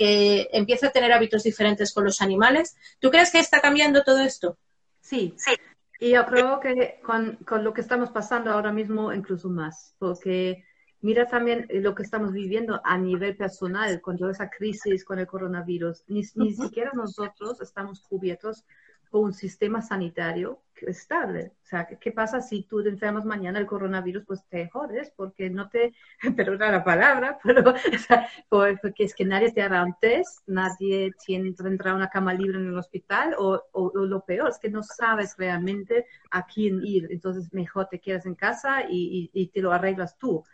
[0.53, 2.77] empieza a tener hábitos diferentes con los animales.
[3.01, 4.57] ¿Tú crees que está cambiando todo esto?
[5.01, 5.55] Sí, sí.
[6.01, 10.65] Y yo creo que con, lo que estamos pasando ahora mismo, incluso más, porque
[11.01, 15.27] mira también lo que estamos viviendo a nivel personal con toda esa crisis con el
[15.27, 16.03] coronavirus.
[16.09, 18.65] Ni, ni siquiera nosotros estamos cubiertos
[19.21, 21.53] un sistema sanitario estable.
[21.63, 24.25] O sea, ¿qué, pasa si tú te enfermas mañana el coronavirus?
[24.27, 25.95] Pues te jodes porque no te,
[26.37, 31.13] perdona la palabra, pero o sea, porque es que nadie te hará un test, nadie
[31.25, 34.83] tiene, tendrá una cama libre en el hospital o, o, lo peor es que no
[34.83, 37.09] sabes realmente a quién ir.
[37.11, 40.45] Entonces mejor te quedas en casa y, y te lo arreglas tú.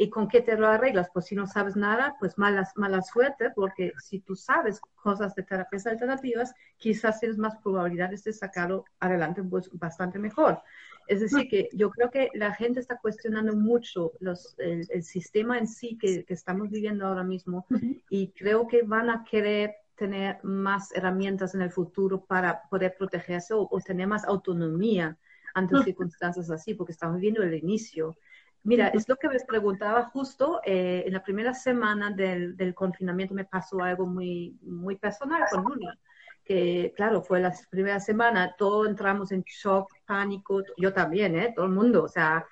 [0.00, 1.10] ¿Y con qué te lo arreglas?
[1.12, 5.42] Pues si no sabes nada, pues mala, mala suerte, porque si tú sabes cosas de
[5.42, 10.62] terapias alternativas, quizás tienes más probabilidades de sacarlo adelante pues, bastante mejor.
[11.06, 15.66] Es decir, que yo creo que la gente está cuestionando mucho los, el, sistema en
[15.66, 17.66] sí que, que, estamos viviendo ahora mismo
[18.08, 23.52] y creo que van a querer tener más herramientas en el futuro para poder protegerse
[23.52, 25.18] o, tener más autonomía
[25.52, 28.16] ante circunstancias así, porque estamos viendo el inicio.
[28.62, 33.46] Mira, es lo que les preguntaba justo eh, en la primera semana del, confinamiento me
[33.46, 35.98] pasó algo muy, muy personal con Luna,
[36.44, 41.52] que claro, fue la primera semana, todos entramos en shock, pánico, yo también, ¿eh?
[41.56, 42.44] todo el mundo, o sea,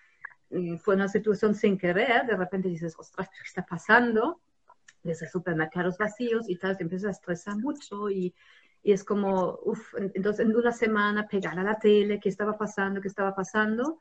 [0.51, 4.40] mm, fue una situación sin querer, de repente dices, ostras, ¿qué está pasando?
[5.03, 8.35] Desde supermercados vacíos y tal, te empiezas a estresar mucho y,
[8.83, 13.03] y es como, uff, entonces en una semana pegar a la tele, ¿qué estaba pasando?
[13.03, 14.01] ¿Qué estaba pasando?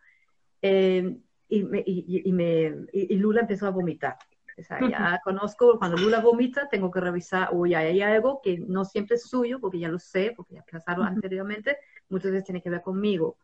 [0.62, 1.18] Eh,
[1.50, 4.18] y, me, y, me, y, Lula empezó a vomitar.
[4.58, 8.86] O sea, ya conozco, cuando Lula vomita, tengo que revisar, ya hay algo que no
[8.86, 11.78] siempre es suyo, porque ya lo sé, porque ya pasaron anteriormente,
[12.10, 13.38] muchas veces tiene que ver conmigo.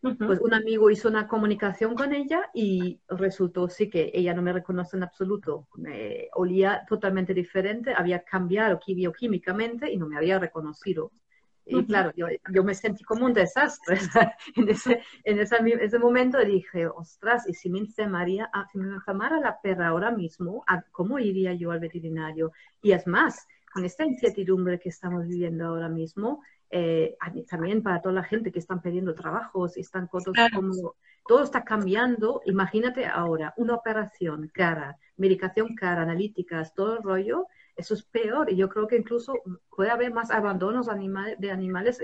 [0.00, 4.52] Pues un amigo hizo una comunicación con ella y resultó sí que ella no me
[4.52, 5.66] reconoce en absoluto.
[5.76, 11.10] Me olía totalmente diferente, había cambiado bioquímicamente y no me había reconocido.
[11.68, 13.98] Y claro, yo, yo, me sentí como un desastre.
[14.56, 18.94] en ese, en ese, ese, momento dije, ostras, ¿y si me enfermaría, ah, si me
[18.94, 22.52] enfermara la perra ahora mismo, ¿cómo iría yo al veterinario?
[22.80, 27.16] Y es más, con esta incertidumbre que estamos viviendo ahora mismo, eh,
[27.48, 30.94] también para toda la gente que están pidiendo trabajos y están cosas como
[31.26, 32.42] todo está cambiando.
[32.46, 37.46] Imagínate ahora una operación cara, medicación cara, analíticas, todo el rollo
[37.78, 38.50] eso es peor.
[38.50, 39.32] Y yo creo que incluso
[39.74, 40.88] puede haber más abandonos
[41.38, 42.00] de animales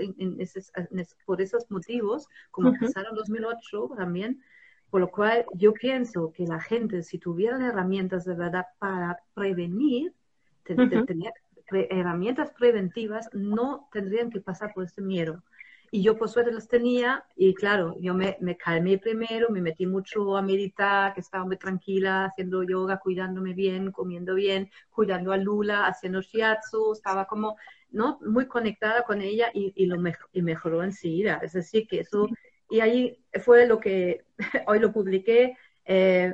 [1.25, 4.41] por esos motivos, como pasaron en 2008 también.
[4.89, 10.13] Por lo cual yo pienso que la gente, si tuvieran herramientas de verdad para prevenir,
[10.63, 11.05] tener
[11.89, 15.43] herramientas preventivas, no tendrían que pasar por este miedo.
[15.91, 19.85] Y yo por suerte las tenía y claro, yo me, me, calmé primero, me metí
[19.85, 25.37] mucho a meditar, que estaba muy tranquila, haciendo yoga, cuidándome bien, comiendo bien, cuidando a
[25.37, 27.55] Lula, haciendo shiatsu, estaba como,
[27.91, 28.19] ¿no?
[28.25, 29.97] Muy conectada con ella y, y lo
[30.33, 31.39] y mejoró enseguida.
[31.43, 32.27] Es decir, que eso,
[32.69, 34.25] y ahí fue lo que
[34.67, 35.57] hoy lo publiqué.
[35.85, 36.33] Eh,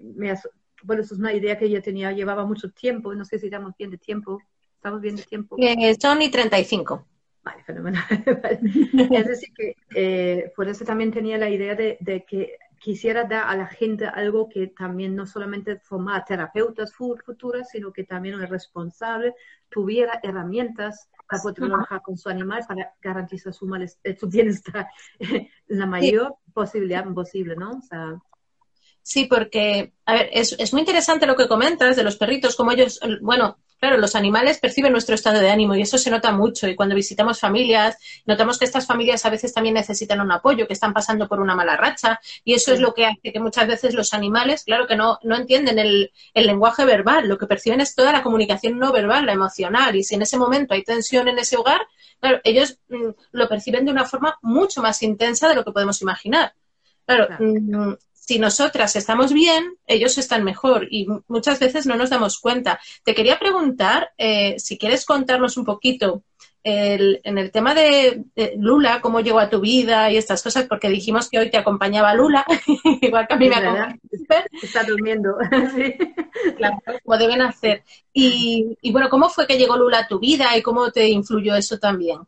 [0.00, 0.34] me,
[0.82, 3.74] bueno, eso es una idea que yo tenía, llevaba mucho tiempo, no sé si estamos
[3.78, 4.40] bien de tiempo.
[4.76, 5.56] ¿Estamos bien de tiempo?
[5.58, 7.06] Eh, son y 35.
[7.44, 8.04] Vale, fenomenal.
[9.10, 13.56] es decir, que eh, por eso también tenía la idea de, que quisiera dar a
[13.56, 19.34] la gente algo que también no solamente formara terapeutas futuras, sino que también el responsable
[19.68, 24.86] tuviera herramientas para poder trabajar con su animal para garantizar su, eh, su bienestar
[25.66, 27.70] la mayor posibilidad posible, ¿no?
[27.70, 28.20] O sea,
[29.04, 32.70] Sí, porque, a ver, es, es, muy interesante lo que comentas de los perritos, como
[32.70, 36.68] ellos, bueno, claro, los animales perciben nuestro estado de ánimo y eso se nota mucho.
[36.68, 40.72] Y cuando visitamos familias, notamos que estas familias a veces también necesitan un apoyo, que
[40.72, 42.20] están pasando por una mala racha.
[42.44, 45.34] Y eso es lo que hace que muchas veces los animales, claro que no, no
[45.34, 49.32] entienden el, el lenguaje verbal, lo que perciben es toda la comunicación no verbal, la
[49.32, 49.96] emocional.
[49.96, 51.80] Y si en ese momento hay tensión en ese hogar,
[52.20, 56.00] claro, ellos mm, lo perciben de una forma mucho más intensa de lo que podemos
[56.02, 56.54] imaginar.
[57.04, 62.38] Claro, mm, si nosotras estamos bien, ellos están mejor y muchas veces no nos damos
[62.38, 62.78] cuenta.
[63.02, 66.22] Te quería preguntar eh, si quieres contarnos un poquito
[66.64, 68.22] en el tema de,
[68.56, 72.14] Lula, cómo llegó a tu vida y estas cosas, porque dijimos que hoy te acompañaba
[72.14, 72.46] Lula,
[73.00, 73.98] igual que a mí me acompaña.
[74.62, 75.36] Está durmiendo,
[75.74, 75.96] sí.
[76.56, 77.82] Claro, como deben hacer.
[78.12, 81.56] Y, y bueno, ¿cómo fue que llegó Lula a tu vida y cómo te influyó
[81.56, 82.20] eso también?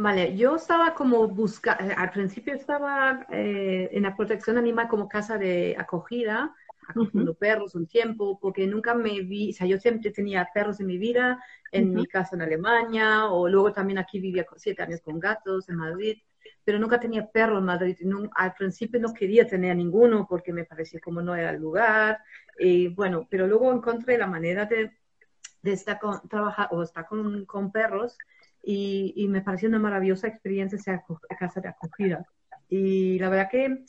[0.00, 5.08] Vale, yo estaba como buscando, eh, al principio estaba eh, en la protección animal como
[5.08, 6.54] casa de acogida,
[6.86, 10.86] acogiendo perros un tiempo, porque nunca me vi, o sea, yo siempre tenía perros en
[10.86, 15.18] mi vida, en mi casa en Alemania, o luego también aquí vivía siete años con
[15.18, 16.16] gatos en Madrid,
[16.62, 17.96] pero nunca tenía perro en Madrid.
[18.36, 22.20] al principio no quería tener ninguno porque me parecía como no era el lugar,
[22.56, 24.92] y bueno, pero luego encontré la manera de,
[25.60, 28.16] de estar con, trabajar o estar con, con perros
[28.70, 31.02] y, me pareció una maravillosa experiencia esa
[31.38, 32.26] casa de acogida.
[32.68, 33.84] Y la verdad que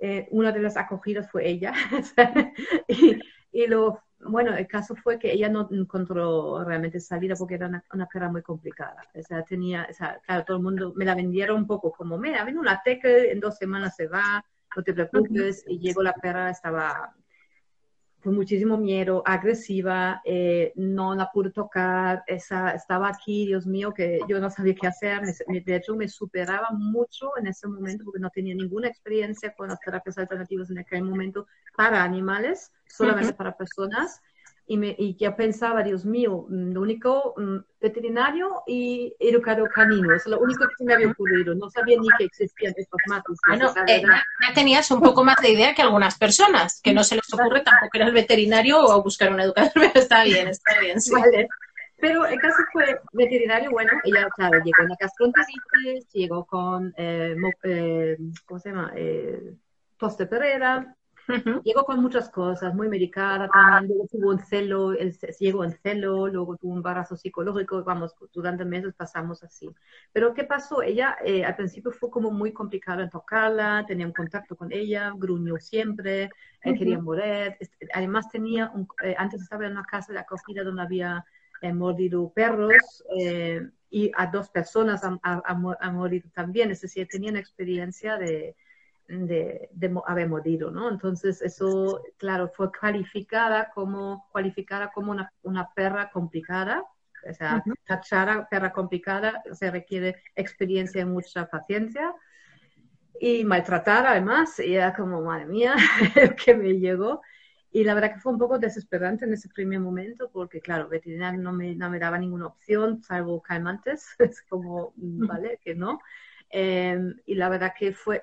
[0.00, 1.72] eh, una de las acogidas fue ella.
[3.52, 7.84] y, lo, bueno, el caso fue que ella no encontró realmente salida porque era una,
[7.92, 9.04] una perra muy complicada.
[9.14, 12.18] O sea, tenía, o sea, claro, todo el mundo me la vendieron un poco como,
[12.18, 14.44] mira, ven una teca, en dos semanas se va,
[14.76, 15.64] no te preocupes.
[15.68, 17.14] Y llegó la perra, estaba
[18.28, 24.20] con muchísimo miedo, agresiva, eh, no la pude tocar, esa, estaba aquí, Dios mío, que
[24.28, 28.28] yo no sabía qué hacer, de hecho me superaba mucho en ese momento porque no
[28.28, 34.20] tenía ninguna experiencia con las terapias alternativas en aquel momento para animales, solamente para personas
[34.68, 40.14] y, me, y ya pensaba, Dios mío, mm, lo único mm, veterinario y educador canino,
[40.14, 43.38] es lo único que se me había ocurrido, no sabía ni que existían estos matos.
[43.48, 47.16] Bueno, eh, ya, tenías un poco más de idea que algunas personas, que no se
[47.16, 51.00] les ocurre tampoco ir al veterinario o buscar un educador, pero está bien, está bien.
[51.00, 51.12] Sí.
[51.12, 51.48] Vale.
[52.00, 57.34] Pero el caso fue veterinario, bueno, ella, claro, llegó en la gastroenteritis, llegó con, eh,
[57.64, 58.92] eh, ¿cómo se llama?
[58.94, 59.54] Eh,
[59.96, 60.26] tos de
[61.28, 65.72] Pereira, Llegó con muchas cosas, muy medicada también, luego tuvo un celo, el, llegó en
[65.72, 69.68] celo, luego tuvo un embarazo psicológico, vamos, durante meses pasamos así.
[70.12, 70.82] Pero ¿qué pasó?
[70.82, 75.12] Ella eh, al principio fue como muy complicado en tocarla, tenía un contacto con ella,
[75.14, 76.30] gruñó siempre,
[76.64, 77.56] uh quería morir.
[77.92, 81.24] Además tenía, un, eh, antes estaba en una casa de acogida donde había
[81.60, 83.04] eh, mordido perros
[83.90, 88.54] y a dos personas han, ha, mordido también, es decir, tenía una experiencia de
[89.08, 89.70] de,
[90.06, 90.88] haber morido, ¿no?
[90.88, 96.84] Entonces eso, claro, fue calificada como, cualificada como una, una perra complicada,
[97.28, 102.14] o sea, tachar a perra complicada se requiere experiencia y mucha paciencia,
[103.20, 105.74] y maltratar además, y era como, madre mía,
[106.44, 107.22] que me llegó.
[107.70, 111.40] Y la verdad que fue un poco desesperante en ese primer momento, porque claro, veterinario
[111.40, 115.98] no me, no me daba ninguna opción, salvo calmantes, es como, vale, que no.
[116.50, 118.22] Em, y la verdad que fue,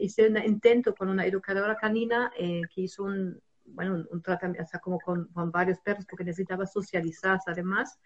[0.00, 4.66] hice un intento con una educadora canina eh, que hizo un, bueno, un, tratamiento, o
[4.66, 7.98] sea, como con, con, varios perros porque necesitaba socializarse además.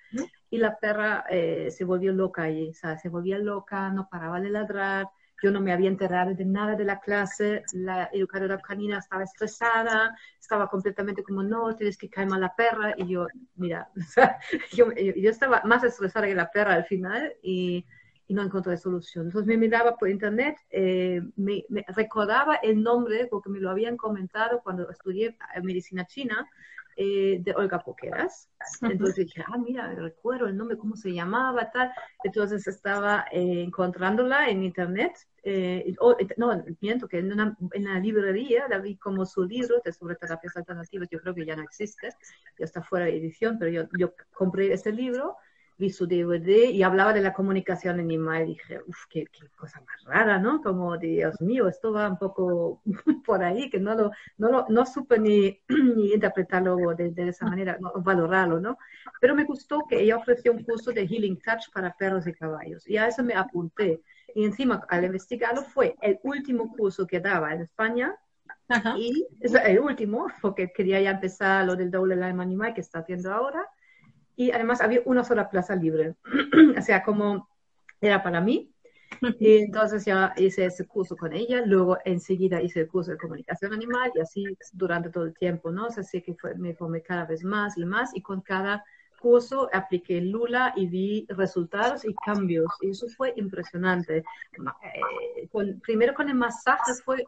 [0.51, 4.41] Y la perra eh, se volvió loca y, o sea, se volvía loca, no paraba
[4.41, 5.09] de ladrar.
[5.43, 7.63] Yo no me había enterado de nada de la clase.
[7.73, 12.95] La educadora canina estaba estresada, estaba completamente como, no, tienes que calmar a la perra.
[12.97, 14.39] Y yo, mira, o sea,
[14.73, 17.35] yo, yo estaba más estresada que la perra al final.
[17.43, 17.87] Y
[18.27, 19.27] y no encontré solución.
[19.27, 24.61] Entonces me miraba por internet, eh, me, recordaba el nombre porque me lo habían comentado
[24.63, 26.49] cuando estudié medicina china
[26.97, 28.49] eh, de Olga Poqueras.
[28.83, 31.93] Entonces dije, ah, mira, recuerdo el nombre, cómo se llamaba, tal.
[32.23, 35.13] Entonces estaba eh, encontrándola en internet.
[36.39, 40.17] no, miento que en una, en la librería la vi como su libro de sobre
[40.17, 41.09] terapias alternativas.
[41.11, 42.09] Yo creo que ya no existe,
[42.59, 45.37] ya está fuera de edición, pero yo, yo compré ese libro
[45.77, 50.05] vi su DVD y hablaba de la comunicación animal y dije, uff, qué, cosa más
[50.05, 50.61] rara, ¿no?
[50.63, 52.83] Como, Dios mío, esto va un poco
[53.27, 55.61] por ahí, que no lo, no lo, no supe ni,
[55.97, 58.79] ni interpretarlo de, de, esa manera, no, valorarlo, ¿no?
[59.21, 62.89] Pero me gustó que ella ofreció un curso de Healing Touch para perros y caballos
[62.89, 64.01] y a eso me apunté.
[64.35, 68.17] Y encima, al investigarlo, fue el último curso que daba en España
[68.97, 73.01] y es el último, porque quería ya empezar lo del doble alma animal que está
[73.01, 73.65] haciendo ahora
[74.37, 76.15] y además había una sola plaza libre.
[76.79, 77.49] o sea, como
[78.01, 78.71] era para mí.
[79.39, 83.73] Y entonces ya hice ese curso con ella, luego enseguida hice el curso de comunicación
[83.73, 85.87] animal y así durante todo el tiempo, ¿no?
[85.87, 88.85] O sea, sí que fue, me formé cada vez más y más y con cada
[89.21, 94.19] curso apliqué Lula y vi resultados y cambios y eso fue impresionante.
[94.19, 97.25] Eh, con, primero con el masaje fue,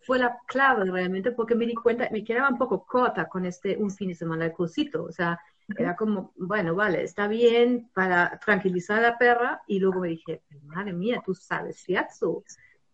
[0.00, 3.76] fue la clave realmente porque me di cuenta, me quedaba un poco corta con este
[3.76, 5.38] un fin de semana de cursito, o sea,
[5.76, 9.62] era como, bueno, vale, está bien para tranquilizar a la perra.
[9.66, 12.44] Y luego me dije, madre mía, tú sabes, Shiatsu,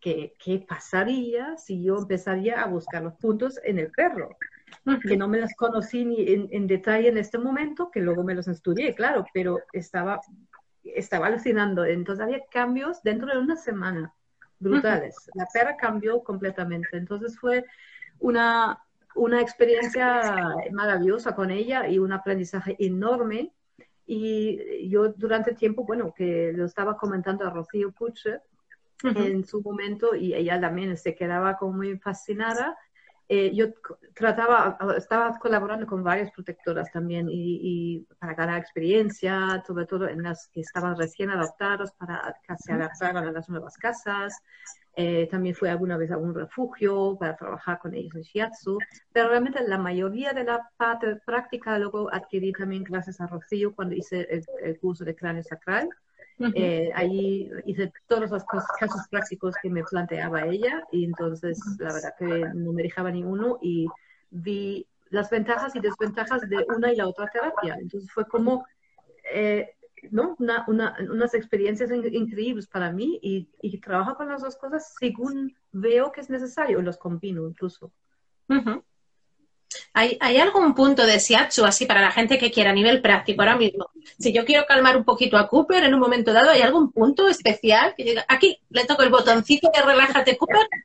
[0.01, 4.37] ¿qué, ¿qué pasaría si yo empezaría a buscar los puntos en el perro?
[5.07, 8.49] Que no me los conocí ni en, detalle en este momento, que luego me los
[8.49, 10.21] estudié, claro, pero estaba,
[10.83, 11.85] estaba alucinando.
[11.85, 14.15] Entonces había cambios dentro de una semana
[14.59, 15.15] brutales.
[15.35, 16.97] La perra cambió completamente.
[16.97, 17.65] Entonces fue
[18.19, 18.83] una,
[19.15, 23.53] una experiencia maravillosa con ella y un aprendizaje enorme.
[24.07, 28.41] Y yo durante tiempo, bueno, que lo estaba comentando a Rocío Puche
[29.05, 32.77] en su momento y ella también se quedaba como muy fascinada.
[33.35, 33.69] Eh, yo
[34.13, 40.23] trataba, estaba colaborando con varias protectoras también y, y, para ganar experiencia, sobre todo en
[40.23, 44.35] las que estaban recién adaptadas para que se adaptaran a las nuevas casas.
[44.97, 48.77] Eh, también fui alguna vez a un refugio para trabajar con ellos en shiatsu,
[49.15, 53.95] pero realmente la mayoría de la parte práctica luego adquirí también clases a Rocío cuando
[53.95, 54.29] hice
[54.63, 55.89] el, curso de cráneo sacral.
[56.55, 58.45] Eh, ahí hice todos los
[58.79, 63.23] casos prácticos que me planteaba ella y entonces la verdad que no me dejaba ni
[63.23, 63.87] uno y
[64.31, 67.77] vi las ventajas y desventajas de una y la otra terapia.
[67.81, 68.65] Entonces fue como
[69.33, 69.75] eh,
[70.11, 70.35] ¿no?
[70.39, 75.55] Una, una, unas experiencias increíbles para mí y, y, trabajo con las dos cosas según
[75.71, 77.93] veo que es necesario, los combino incluso.
[79.95, 83.43] ¿Hay, ¿Hay, algún punto de Siatsu así para la gente que quiera a nivel práctico
[83.43, 83.91] ahora mismo?
[84.19, 87.29] Si yo quiero calmar un poquito a Cooper en un momento dado, ¿hay algún punto
[87.29, 90.67] especial que diga, aquí le toco el botoncito de relájate Cooper?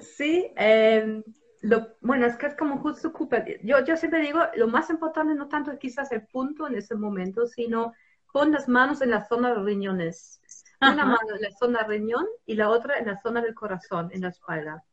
[0.00, 1.22] Sí, eh,
[1.62, 3.58] lo, bueno, es que es como justo Cooper.
[3.62, 7.46] Yo, yo siempre digo, lo más importante no tanto quizás el punto en ese momento,
[7.46, 7.94] sino
[8.32, 10.40] pon las manos en la zona de riñones.
[10.80, 14.20] Una mano en la zona riñón y la otra en la zona del corazón, en
[14.20, 14.84] la espalda.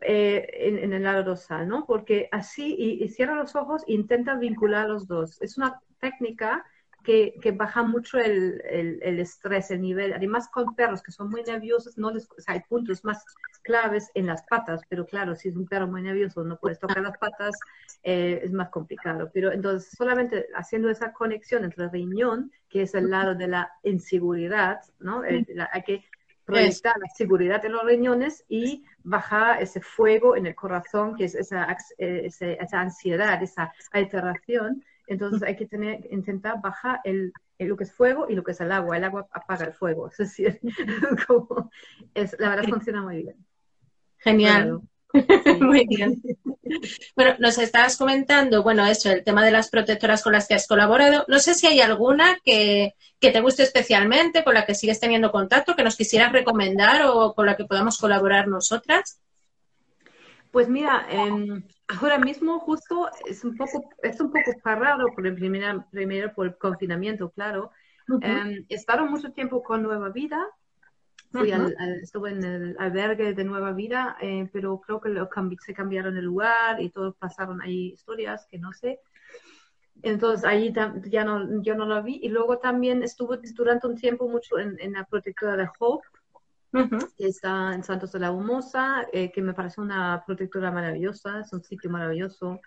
[0.00, 1.84] Eh, en, el lado dorsal, ¿no?
[1.84, 5.42] Porque así, y, y cierra los ojos e intenta vincular los dos.
[5.42, 6.64] Es una técnica
[7.02, 10.12] que, baja mucho el, el, estrés, el nivel.
[10.12, 13.24] Además, con perros que son muy nerviosos, no les, hay puntos más
[13.62, 17.00] claves en las patas, pero claro, si es un perro muy nervioso, no puedes tocar
[17.00, 17.58] las patas,
[18.02, 19.30] eh, es más complicado.
[19.32, 23.70] Pero entonces, solamente haciendo esa conexión entre el riñón, que es el lado de la
[23.84, 25.22] inseguridad, ¿no?
[25.22, 26.04] hay que
[26.48, 31.34] proyectar la seguridad de los riñones y bajar ese fuego en el corazón, que es
[31.34, 37.84] esa, eh, esa ansiedad, esa alteración entonces hay que tener, intentar bajar el, lo que
[37.84, 38.96] es fuego y lo que es el agua.
[38.96, 40.08] El agua apaga el fuego.
[40.10, 40.60] Es decir,
[41.26, 41.70] como
[42.14, 43.36] es, la verdad funciona muy bien.
[44.18, 44.82] Genial.
[45.60, 46.20] Muy bien.
[47.16, 50.66] Bueno, nos estabas comentando, bueno, eso, el tema de las protectoras con las que has
[50.66, 51.24] colaborado.
[51.28, 55.32] No sé si hay alguna que, que, te guste especialmente, con la que sigues teniendo
[55.32, 59.20] contacto, que nos quisieras recomendar o con la que podamos colaborar nosotras.
[60.50, 65.34] Pues mira, eh, ahora mismo justo es un poco, es un poco parado por el
[65.34, 67.70] primero, primero por el confinamiento, claro.
[68.08, 68.20] Uh
[69.10, 70.38] mucho tiempo con Nueva Vida.
[71.30, 75.28] Fui al, estuve en el albergue de Nueva Vida, eh, pero creo que lo
[75.60, 79.00] se cambiaron el lugar y todos pasaron ahí historias que no sé.
[80.02, 80.72] Entonces ahí
[81.04, 82.20] ya no, yo no lo vi.
[82.22, 86.06] Y luego también estuve durante un tiempo mucho en, en la protectora de Hope,
[87.16, 91.52] que está en Santos de la Humosa, eh, que me parece una protectora maravillosa, es
[91.52, 92.60] un sitio maravilloso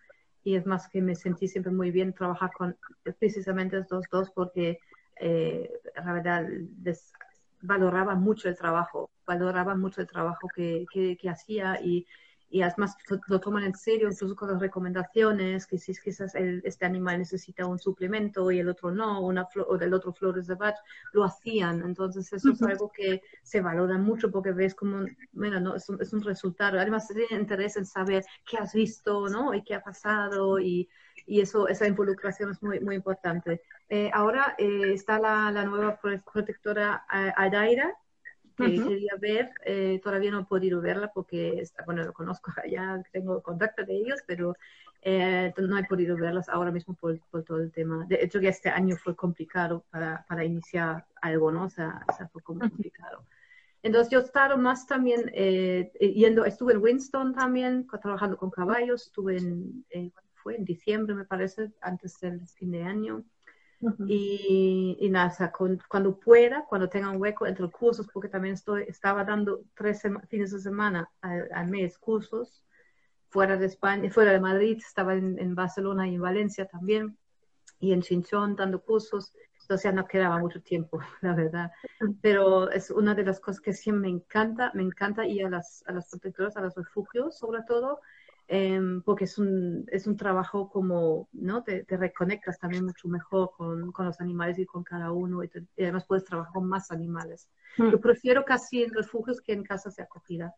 [0.44, 2.76] y es más que me sentí siempre muy bien trabajar con
[3.20, 4.80] precisamente estos dos porque
[5.20, 6.48] eh, la verdad
[6.84, 7.14] les
[7.62, 12.06] valoraba mucho el trabajo, valoraba mucho el trabajo que, que, que hacía y
[12.52, 12.98] y además
[13.28, 17.66] lo toman en serio, incluso con las recomendaciones, que si quizás el, este animal necesita
[17.66, 20.76] un suplemento y el otro no, una o del otro flores de Bach,
[21.14, 21.82] lo hacían.
[21.82, 26.02] Entonces eso es algo que se valora mucho porque ves como, bueno, no, es, un,
[26.02, 26.78] es un resultado.
[26.78, 29.54] Además tiene interés en saber qué has visto, ¿no?
[29.54, 30.90] Y qué ha pasado y,
[31.26, 33.62] y eso, esa involucración es muy, muy importante.
[33.94, 37.94] Eh, ahora eh, está la, la, nueva protectora eh, Adaira,
[38.56, 43.04] que quería ver, eh, todavía no he podido verla porque, está, bueno, lo conozco, ya
[43.12, 44.56] tengo contacto de ellos, pero
[45.02, 48.06] eh, no he podido verlas ahora mismo por, por, todo el tema.
[48.08, 51.66] De hecho, que este año fue complicado para, para iniciar algo, ¿no?
[51.66, 53.26] O sea, o sea fue complicado.
[53.84, 59.08] Entonces yo he estado más también eh, yendo, estuve en Winston también, trabajando con caballos,
[59.08, 59.84] estuve en,
[60.36, 63.26] fue en diciembre me parece, antes del fin de año.
[64.08, 65.52] Y, nada,
[65.90, 70.52] cuando pueda, cuando tenga un hueco entre cursos, porque también estoy, estaba dando tres fines
[70.52, 72.64] de semana al, mes cursos
[73.30, 77.18] fuera de España, fuera de Madrid, estaba en, Barcelona y en Valencia también,
[77.80, 81.72] y en Chinchón dando cursos, entonces ya no quedaba mucho tiempo, la verdad.
[82.22, 85.84] Pero es una de las cosas que siempre me encanta, me encanta ir a las,
[85.88, 88.02] a las protectoras, a los refugios sobre todo,
[88.54, 91.64] Em, porque es un, es un trabajo como, ¿no?
[91.64, 95.50] Te, reconectas también mucho mejor con, con, los animales y con cada uno y,
[95.80, 97.48] además puedes trabajar con más animales.
[97.78, 97.92] Mm.
[97.92, 100.54] Yo prefiero casi en refugios que en casas de acogida.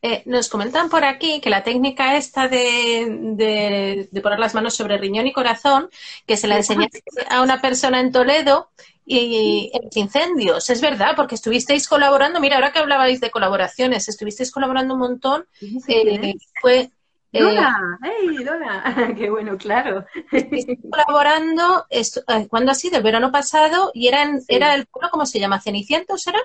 [0.00, 4.96] Eh, nos comentan por aquí que la técnica esta de, de, poner las manos sobre
[4.96, 5.88] riñón y corazón,
[6.24, 8.70] que se la enseñaste a una persona en Toledo
[9.06, 10.70] y en los incendios.
[10.70, 15.46] Es verdad, porque estuvisteis colaborando, mira, ahora que hablabais de colaboraciones, estuvisteis colaborando un montón.
[15.88, 16.90] Eh, fue
[17.32, 18.84] Lola, ¡hey, Lola!
[19.18, 20.04] ¡Qué bueno, claro!
[20.90, 22.02] colaborando, eh,
[22.48, 22.98] ¿cuándo ha sido?
[22.98, 25.60] El verano pasado, y era, era el pueblo, ¿cómo se llama?
[25.60, 26.38] ¿Cenicientos será?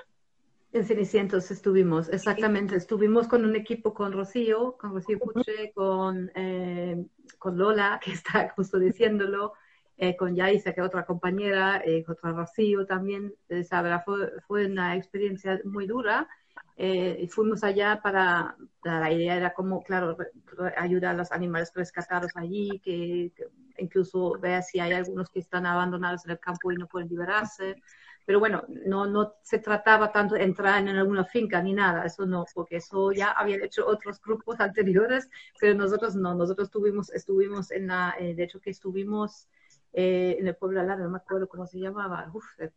[0.72, 2.76] En Cenicientos estuvimos, exactamente.
[2.76, 7.04] Estuvimos con un equipo con Rocío, con Rocío Puche, con, eh,
[7.38, 9.54] con Lola, que está justo diciéndolo,
[10.02, 13.34] eh, con Yaisa, que otra compañera, eh, otra Rocío también.
[13.50, 13.64] Eh,
[14.02, 16.26] fue, fue, una experiencia muy dura.
[16.78, 20.16] y fuimos allá para, la idea era como, claro,
[20.78, 25.66] ayudar a los animales rescatados allí, que, que incluso ver si hay algunos que están
[25.66, 27.76] abandonados en el campo y no pueden liberarse.
[28.24, 32.24] Pero bueno, no, no se trataba tanto de entrar en alguna finca ni nada, eso
[32.24, 35.28] no, porque eso ya habían hecho otros grupos anteriores,
[35.60, 39.46] pero nosotros no, nosotros tuvimos, estuvimos en la, eh, de hecho que estuvimos
[39.92, 42.70] eh, en el pueblo al no me acuerdo cómo se llamaba, eh,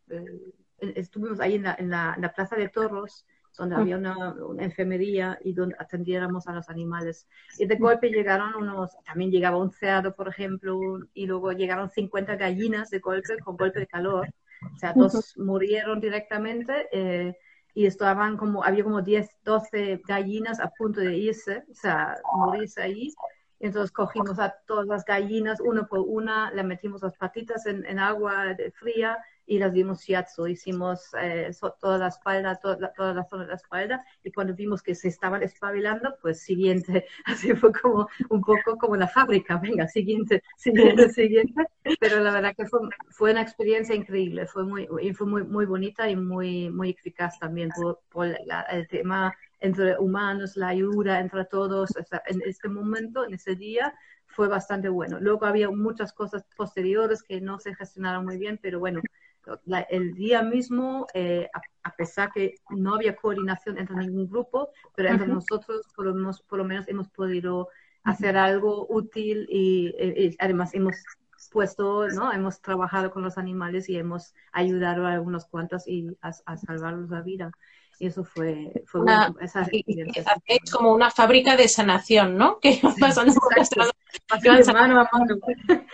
[0.79, 3.25] estuvimos ahí en la, en, la, en la, Plaza de Toros,
[3.57, 7.27] donde había una, una, enfermería y donde atendiéramos a los animales.
[7.59, 10.79] Y de golpe llegaron unos, también llegaba un cerdo, por ejemplo,
[11.13, 14.27] y luego llegaron 50 gallinas de golpe, con golpe de calor.
[14.73, 17.37] O sea, dos murieron directamente eh,
[17.75, 22.81] y estaban como, había como 10, 12 gallinas a punto de irse, o sea, morirse
[22.81, 23.13] ahí.
[23.63, 27.97] Entonces cogimos a todas las gallinas, una por una, le metimos las patitas en, en
[27.97, 31.49] agua fría y las dimos shiatsu, hicimos eh,
[31.79, 34.05] toda la espalda, toda la, toda la, zona de la espalda.
[34.21, 38.97] Y cuando vimos que se estaban espabilando, pues siguiente, así fue como un poco como
[38.97, 41.65] la fábrica, venga, siguiente, siguiente, siguiente,
[42.01, 46.09] pero la verdad que fue, fue una experiencia increíble, fue muy, fue muy, muy bonita
[46.09, 47.69] y muy, muy eficaz también.
[47.73, 49.33] Por, por el tema
[49.63, 51.89] entre humanos, la ayuda entre todos,
[52.27, 53.93] en este momento, en ese día,
[54.27, 55.19] fue bastante bueno.
[55.21, 59.01] Luego había muchas cosas posteriores que no se gestionaron muy bien, pero bueno,
[59.89, 61.49] el día mismo, eh,
[61.83, 66.41] a, pesar que no había coordinación entre ningún grupo, pero entre nosotros por lo, menos,
[66.41, 67.69] por lo, menos, hemos podido
[68.03, 70.95] hacer algo útil y, además hemos
[71.51, 72.33] puesto, ¿no?
[72.33, 77.09] Hemos trabajado con los animales y hemos ayudado a algunos cuantos y a, a salvarlos
[77.09, 77.51] la vida.
[77.99, 79.33] Y eso fue, fue una,
[80.45, 82.59] es como una fábrica de sanación, ¿no?
[82.59, 83.39] Que pasando mano
[83.75, 83.91] a mano.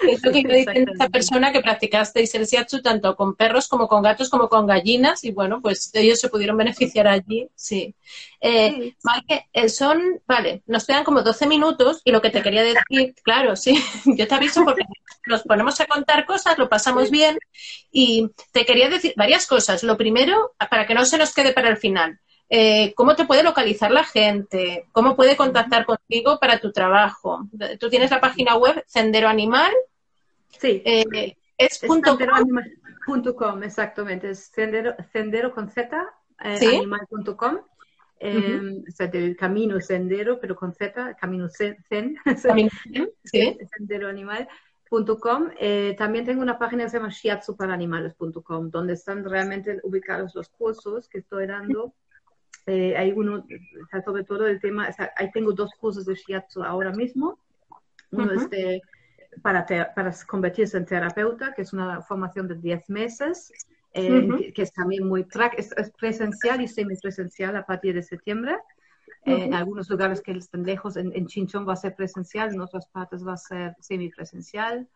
[0.02, 4.02] Es lo que dice esta persona que practicasteis el shiatsu tanto con perros como con
[4.02, 7.96] gatos como con gallinas y bueno, pues ellos se pudieron beneficiar allí, sí.
[8.42, 8.94] Eh,
[9.54, 13.56] eh son, vale, nos quedan como 12 minutos y lo que te quería decir, claro,
[13.56, 14.84] sí, yo te aviso porque
[15.26, 17.38] nos ponemos a contar cosas, lo pasamos bien
[17.92, 19.84] y te quería decir varias cosas.
[19.84, 23.44] Lo primero, para que no se nos quede para el final, eh, ¿cómo te puede
[23.44, 24.88] localizar la gente?
[24.92, 27.48] ¿Cómo puede contactar contigo para tu trabajo?
[27.80, 29.72] Tú tienes la página web Sendero Animal.
[30.58, 30.82] Sí.
[30.86, 31.80] Eh, es,
[33.06, 33.64] punto com.
[33.64, 34.30] exactamente.
[34.32, 35.98] Es sendero, sendero con Z,
[36.44, 37.60] eh, animal.com.
[38.22, 41.78] Eh, o sea, del camino sendero, pero con Z, camino zen,
[43.24, 43.58] ¿sí?
[43.78, 44.48] sendero animal.
[45.60, 51.08] Eh, también tengo una página que se llama shiatsuparanimales.com, donde están realmente ubicados los cursos
[51.08, 51.94] que estoy dando.
[52.66, 53.46] Eh, hay uno,
[54.06, 57.40] sobre todo el tema, ahí tengo dos cursos de shiatsu ahora mismo.
[58.12, 58.82] Uno es de,
[59.42, 63.52] para, para convertirse en terapeuta, que es una formación de 10 meses,
[63.94, 65.26] eh, que es también muy
[65.58, 68.58] es, es presencial y semipresencial a partir de septiembre.
[69.26, 72.88] En algunos lugares que están lejos, en, en, Chinchón va a ser presencial, en otras
[72.88, 74.88] partes va a ser semipresencial.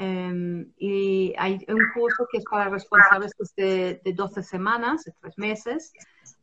[0.00, 5.38] Um, y hay un curso que es para responsables de, de 12 semanas, de 3
[5.38, 5.92] meses,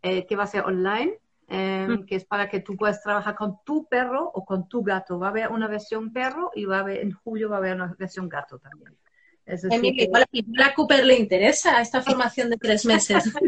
[0.08, 3.64] eh, que va a ser online, em, que es para que tú puedas trabajar con
[3.66, 5.18] tu perro o con tu gato.
[5.18, 7.74] Va a haber una versión perro y va a haber, en julio va a haber
[7.74, 8.96] una versión gato también.
[9.48, 10.26] Es igual,
[10.64, 13.24] a Cooper le interesa esta formación de tres meses.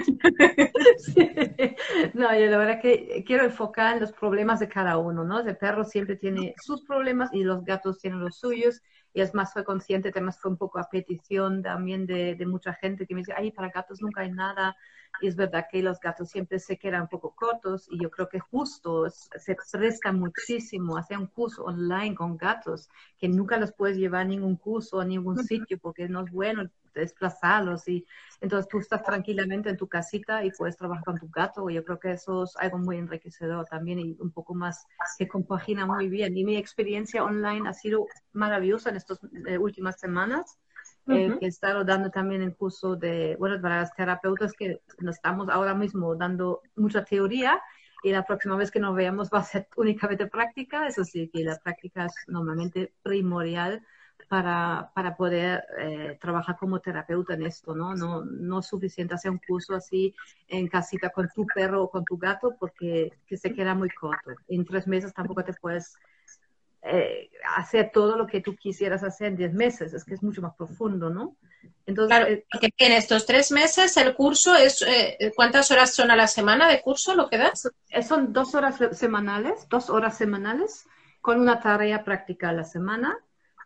[2.13, 5.39] No, yo la verdad que quiero enfocar en los problemas de cada uno, ¿no?
[5.39, 8.81] El perro siempre tiene sus problemas y los gatos tienen los suyos.
[9.13, 12.73] Y es más, fue consciente, además fue un poco a petición también de, de mucha
[12.73, 14.75] gente que me dice, ay, para gatos nunca hay nada.
[15.21, 18.29] Y es verdad que los gatos siempre se quedan un poco cortos y yo creo
[18.29, 23.97] que justo se presta muchísimo hacer un curso online con gatos, que nunca los puedes
[23.97, 28.05] llevar a ningún curso, a ningún sitio, porque no es bueno desplazarlos y
[28.41, 31.69] entonces tú estás tranquilamente en tu casita y puedes trabajar con tu gato.
[31.69, 34.85] Yo creo que eso es algo muy enriquecedor también y un poco más
[35.17, 36.37] que compagina muy bien.
[36.37, 40.57] Y mi experiencia online ha sido maravillosa en estas eh, últimas semanas.
[41.09, 45.15] Eh, que he estado dando también el curso de, bueno, para las terapeutas que nos
[45.15, 47.61] estamos ahora mismo dando mucha teoría
[48.03, 50.87] y la próxima vez que nos veamos va a ser únicamente práctica.
[50.87, 53.83] Eso sí, que la práctica es normalmente primordial
[54.29, 57.95] para, para poder eh, trabajar como terapeuta en esto, ¿no?
[57.95, 58.25] ¿no?
[58.25, 60.13] No es suficiente hacer un curso así
[60.47, 64.31] en casita con tu perro o con tu gato porque que se queda muy corto.
[64.47, 65.95] En tres meses tampoco te puedes
[66.83, 70.41] eh, hacer todo lo que tú quisieras hacer en diez meses, es que es mucho
[70.41, 71.35] más profundo, ¿no?
[71.85, 74.85] Entonces, claro, eh, porque en estos tres meses el curso es,
[75.35, 77.69] ¿cuántas horas son a la semana de curso lo que das?
[78.07, 80.85] Son dos horas semanales, dos horas semanales
[81.21, 83.17] con una tarea práctica a la semana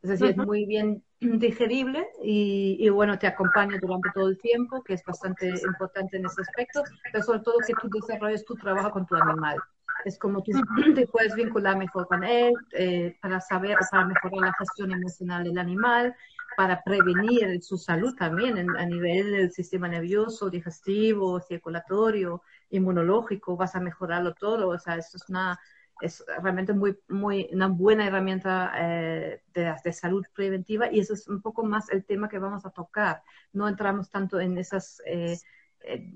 [0.01, 4.95] es decir, es muy bien digerible y, bueno, te acompaña durante todo el tiempo, que
[4.95, 9.05] es bastante importante en ese aspecto, pero sobre todo que tú desarrolles tu trabajo con
[9.05, 9.59] tu animal.
[10.05, 10.51] Es como tú
[10.95, 15.57] te puedes vincular mejor con él eh, para saber, para mejorar la gestión emocional del
[15.57, 16.15] animal,
[16.57, 23.79] para prevenir su salud también a nivel del sistema nervioso, digestivo, circulatorio, inmunológico, vas a
[23.79, 24.69] mejorarlo todo.
[24.69, 25.59] O sea, esto es una
[26.01, 31.27] es realmente muy, muy, una buena herramienta eh, de, de, salud preventiva y eso es
[31.27, 33.21] un poco más el tema que vamos a tocar.
[33.53, 35.37] No entramos tanto en esos eh,
[35.83, 36.11] eh,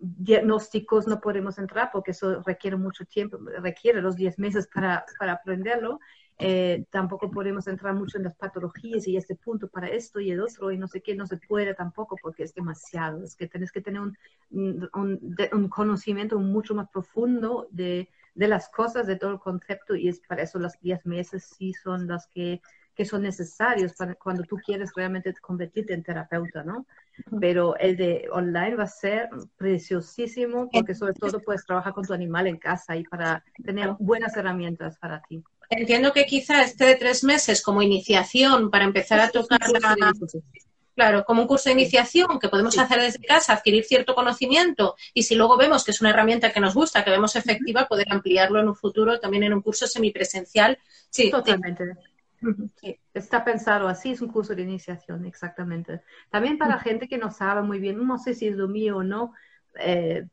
[0.00, 5.32] diagnósticos, no podemos entrar porque eso requiere mucho tiempo, requiere los 10 meses para, para
[5.32, 6.00] aprenderlo.
[6.90, 10.70] tampoco podemos entrar mucho en las patologías y este punto para esto y el otro
[10.70, 13.22] y no sé qué, no se puede tampoco porque es demasiado.
[13.22, 14.16] Es que tienes que tener un,
[14.50, 20.20] un, conocimiento mucho más profundo de de las cosas, de todo el concepto, y es
[20.20, 22.60] para eso los 10 meses sí son los que,
[22.96, 26.86] que son necesarios para cuando tú quieres realmente convertirte en terapeuta, ¿no?
[27.40, 32.14] Pero el de online va a ser preciosísimo porque sobre todo puedes trabajar con tu
[32.14, 35.44] animal en casa y para tener buenas herramientas para ti.
[35.68, 40.12] Entiendo que quizá este de tres meses como iniciación para empezar a tocar la,
[40.94, 45.24] Claro, como un curso de iniciación que podemos hacer desde casa, adquirir cierto conocimiento y
[45.24, 48.60] si luego vemos que es una herramienta que nos gusta, que vemos efectiva, poder ampliarlo
[48.60, 50.78] en un futuro también en un curso semipresencial.
[51.10, 51.84] Sí, totalmente.
[53.14, 56.02] Está pensado así, es un curso de iniciación, exactamente.
[56.30, 59.02] También para gente que no sabe muy bien, no sé si es lo mío o
[59.02, 59.32] no,
[59.78, 60.26] eh,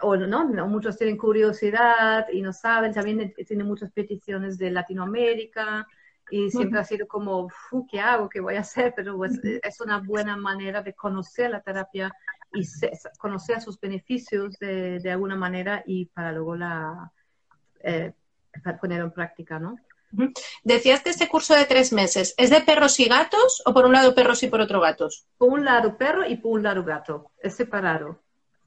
[0.00, 5.86] o no, no, muchos tienen curiosidad y no saben, también tienen muchas peticiones de Latinoamérica,
[6.30, 7.48] y siempre ha sido como,
[7.90, 8.28] ¿qué hago?
[8.28, 8.92] ¿Qué voy a hacer?
[8.96, 12.12] Pero pues, es una buena manera de conocer la terapia
[12.52, 12.66] y
[13.18, 17.12] conocer sus beneficios de, de, alguna manera y para luego la
[17.80, 18.12] eh,
[18.80, 19.76] poner en práctica, ¿no?
[20.64, 23.92] Decías que este curso de tres meses, ¿es de perros y gatos o por un
[23.92, 25.26] lado perros y por otro gatos?
[25.38, 28.20] Por un lado perro y por un lado gato, es separado.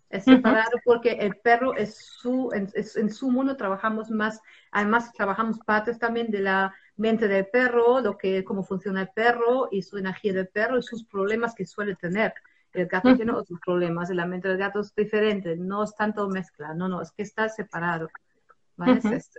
[0.10, 5.60] Es separado porque el perro es su, en, en, su mundo trabajamos más, además trabajamos
[5.60, 9.98] partes también de la mente del perro, lo que, cómo funciona el perro y su
[9.98, 12.34] energía del perro y sus problemas que suele tener.
[12.74, 16.74] El gato tiene otros problemas, la mente del gato es diferente, no es tanto mezcla,
[16.74, 18.10] no, no, es que está separado.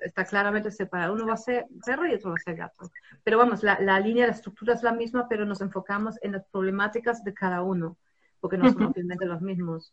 [0.03, 1.15] Está claramente separado.
[1.15, 2.91] Uno va a ser perro y otro va a ser gato.
[3.25, 6.45] Pero vamos, la, la línea, la estructura es la misma, pero nos enfocamos en las
[6.47, 7.97] problemáticas de cada uno,
[8.41, 9.93] porque no son obviamente los mismos.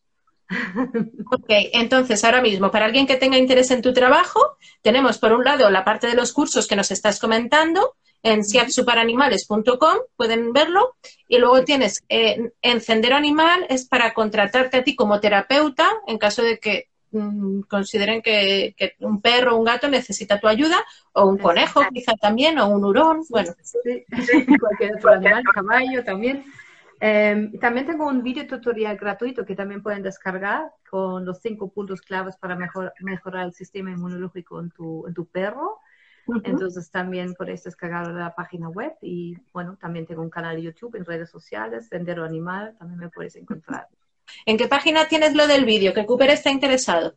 [1.29, 5.43] Ok, entonces ahora mismo, para alguien que tenga interés en tu trabajo, tenemos por un
[5.43, 10.95] lado la parte de los cursos que nos estás comentando en siapsuparanimales.com, pueden verlo,
[11.27, 16.41] y luego tienes eh, Encendero Animal, es para contratarte a ti como terapeuta en caso
[16.41, 20.77] de que mm, consideren que, un perro o un gato necesita tu ayuda,
[21.13, 23.51] o un conejo quizá también, o un hurón, bueno.
[24.59, 26.45] cualquier otro animal, caballo también.
[26.99, 32.01] Em, también tengo un video tutorial gratuito que también pueden descargar con los cinco puntos
[32.01, 35.79] claves para mejor, mejorar el sistema inmunológico en tu, en tu perro.
[36.43, 40.95] Entonces también puedes descargar la página web y bueno, también tengo un canal de YouTube
[40.95, 43.87] en redes sociales, Sendero Animal, también me puedes encontrar.
[44.45, 45.93] ¿En qué página tienes lo del vídeo?
[45.93, 47.15] Que Cooper está interesado.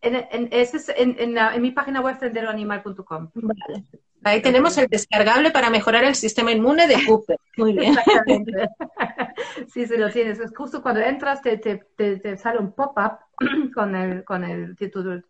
[0.00, 3.30] En, en, en, en, mi página web senderoanimal.com.
[3.34, 3.84] Vale.
[4.22, 7.38] Ahí tenemos el descargable para mejorar el sistema inmune de Cooper.
[7.58, 7.92] Muy bien.
[7.96, 8.52] Exactamente.
[9.72, 10.40] sí, sí, lo tienes.
[10.40, 13.18] Es justo cuando entras, te, te, te, sale un pop-up
[13.74, 14.76] con el, con el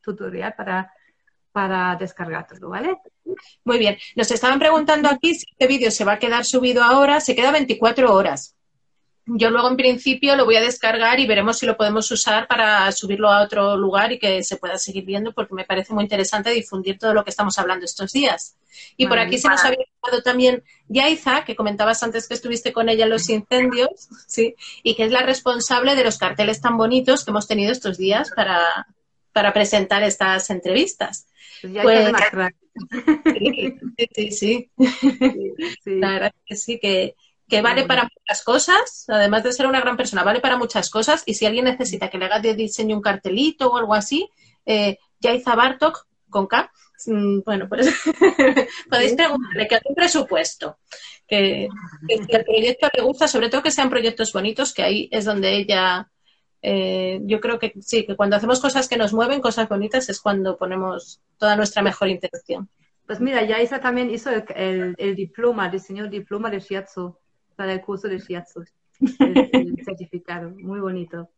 [0.01, 0.93] tutorial para,
[1.51, 2.97] para descargarlo, ¿vale?
[3.65, 3.97] Muy bien.
[4.15, 7.21] Nos estaban preguntando aquí si este vídeo se va a quedar subido ahora.
[7.21, 8.54] Se queda 24 horas.
[9.27, 12.93] Yo luego en principio lo voy a descargar y veremos si lo podemos usar para
[12.93, 16.51] subirlo a otro lugar y que se pueda seguir viendo porque me parece muy interesante
[16.51, 18.57] difundir todo lo que estamos hablando estos días.
[18.97, 22.89] Y por aquí se nos había llamado también Yaiza, que comentabas antes que estuviste con
[22.89, 27.25] ella en los incendios, sí, y que es la responsable de los carteles tan bonitos
[27.25, 28.87] que hemos tenido estos días para,
[29.33, 31.27] para presentar estas entrevistas.
[31.62, 32.55] Pues, pues
[33.25, 34.70] sí, sí, sí,
[35.85, 37.14] La verdad que sí, que,
[37.49, 41.22] que vale para muchas cosas, además de ser una gran persona, vale para muchas cosas.
[41.26, 44.28] Y si alguien necesita que le haga de diseño un cartelito o algo así,
[44.64, 46.70] eh, Yaiza Bartok, con K,
[47.07, 47.86] mm, bueno, pues
[48.90, 50.78] podéis preguntarle que haga un presupuesto.
[51.26, 51.68] Que,
[52.09, 55.57] si el proyecto le gusta, sobre todo que sean proyectos bonitos, que ahí es donde
[55.57, 56.11] ella,
[56.62, 60.20] eh, yo creo que sí, que cuando hacemos cosas que nos mueven, cosas bonitas, es
[60.20, 62.68] cuando ponemos toda nuestra mejor intención.
[63.07, 67.18] Pues mira, Yaiza también hizo el, el, diploma, diseñó el diploma de Shiatsu
[67.55, 68.65] para el curso de shiatsu,
[69.01, 71.31] el, certificado, muy bonito.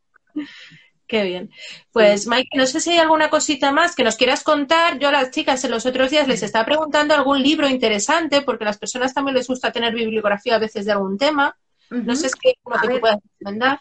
[1.07, 1.51] Qué bien.
[1.93, 4.99] Pues Mike, no sé si hay alguna cosita más que nos quieras contar.
[4.99, 8.65] Yo a las chicas en los otros días les estaba preguntando algún libro interesante, porque
[8.65, 11.57] a las personas también les gusta tener bibliografía a veces de algún tema.
[11.91, 13.79] No sé si hay uno que tú puedas recomendar.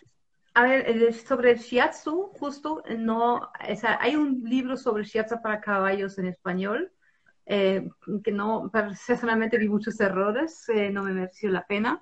[0.54, 5.60] A ver, sobre el shiatsu, justo, no, o sea, hay un libro sobre shiatsu para
[5.60, 6.92] caballos en español,
[7.48, 7.88] eh,
[8.24, 12.02] que no, personalmente vi muchos errores, eh, no me mereció la pena.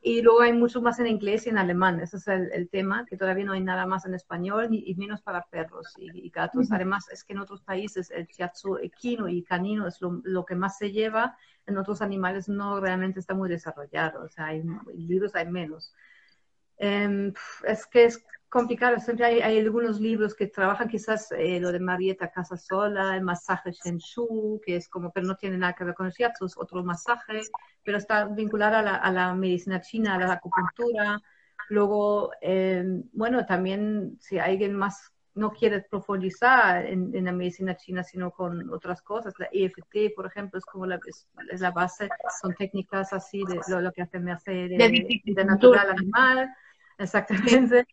[0.00, 3.16] Y luego hay mucho más en inglés y en alemán, ese es el, tema, que
[3.16, 6.70] todavía no hay nada más en español y, menos para perros y, gatos.
[6.70, 10.78] Además, es que en otros países el shiatsu equino y canino es lo, que más
[10.78, 11.36] se lleva,
[11.66, 14.62] en otros animales no realmente está muy desarrollado, o sea, hay
[14.94, 15.92] libros, hay menos.
[16.78, 17.32] Em,
[17.64, 18.98] es que es complicado.
[18.98, 24.60] Siempre hay, algunos libros que trabajan quizás eh, lo de Marieta Casasola, el masaje Shenshu,
[24.64, 27.40] que es como, pero no tiene nada que ver con el shiatsu, es otro masaje,
[27.82, 31.20] pero está vinculado a la, medicina china, a la acupuntura.
[31.68, 38.32] Luego, eh, bueno, también si alguien más no quiere profundizar en, la medicina china, sino
[38.32, 39.34] con otras cosas.
[39.38, 42.08] La EFT, por ejemplo, es como la, es, la base,
[42.40, 46.50] son técnicas así de lo, que hace, me hace de, de natural animal.
[46.98, 47.86] Exactamente.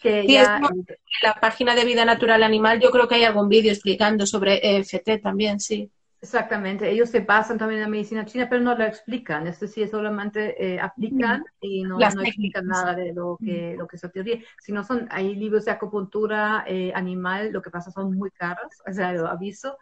[0.00, 0.60] Que ya...
[0.62, 0.84] en
[1.22, 5.20] la página de Vida Natural Animal yo creo que hay algún vídeo explicando sobre EFT
[5.22, 5.90] también, sí.
[6.22, 9.88] Exactamente, ellos se basan también en la medicina china, pero no lo explican, es decir,
[9.88, 14.38] solamente eh, aplican y no, explican nada de lo que, lo que es la teoría.
[14.60, 18.72] Si no son, hay libros de acupuntura eh, animal, lo que pasa son muy caros,
[18.88, 19.78] o sea, lo aviso,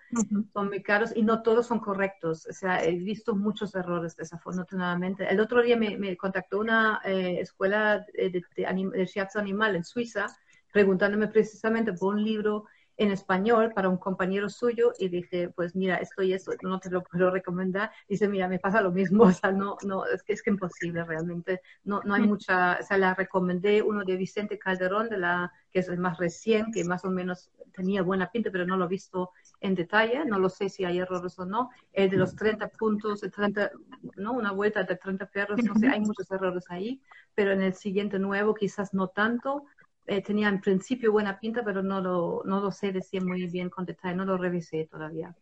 [0.54, 5.28] son muy caros y no todos son correctos, o sea, he visto muchos errores desafortunadamente.
[5.28, 10.26] El otro día me, contactó una eh, escuela de, de, de shiatsu animal en Suiza,
[10.72, 12.64] preguntándome precisamente por un libro
[13.00, 16.90] en español para un compañero suyo y dije, pues mira, esto y esto no te
[16.90, 17.90] lo puedo recomendar.
[18.06, 21.02] Dice, mira, me pasa lo mismo, o sea, no, no, es que es que imposible
[21.04, 25.50] realmente, no, no hay mucha, o sea, la recomendé uno de Vicente Calderón, de la,
[25.72, 28.84] que es el más recién, que más o menos tenía buena pinta, pero no lo
[28.84, 29.30] he visto
[29.62, 31.70] en detalle, no lo sé si hay errores o no.
[31.94, 33.70] El de los 30 puntos, el 30,
[34.16, 34.32] ¿no?
[34.32, 37.00] Una vuelta de 30 perros, no sé, hay muchos errores ahí,
[37.34, 39.64] pero en el siguiente nuevo quizás no tanto,
[40.06, 43.70] eh, tenía en principio buena pinta, pero no lo, no lo sé decir muy bien
[43.70, 45.34] con detalle, no lo revisé todavía.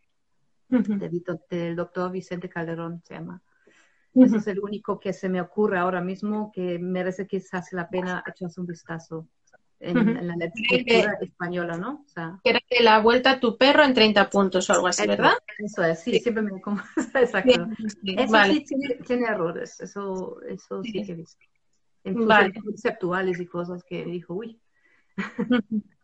[0.68, 3.40] del doctor Vicente Calderón se llama.
[4.14, 8.24] Ese es el único que se me ocurre ahora mismo que merece quizás la pena
[8.26, 9.28] echarse un vistazo
[9.80, 12.04] en, la literatura española, ¿no?
[12.04, 14.88] O sea, que era de la vuelta a tu perro en 30 puntos o algo
[14.88, 15.34] así, ¿verdad?
[15.58, 16.50] Eso es, sí, siempre me...
[17.14, 17.68] Exacto.
[18.04, 21.38] eso sí tiene, tiene, errores, eso, eso sí que he visto
[22.04, 22.52] vale.
[22.54, 24.60] conceptuales y cosas que dijo, uy.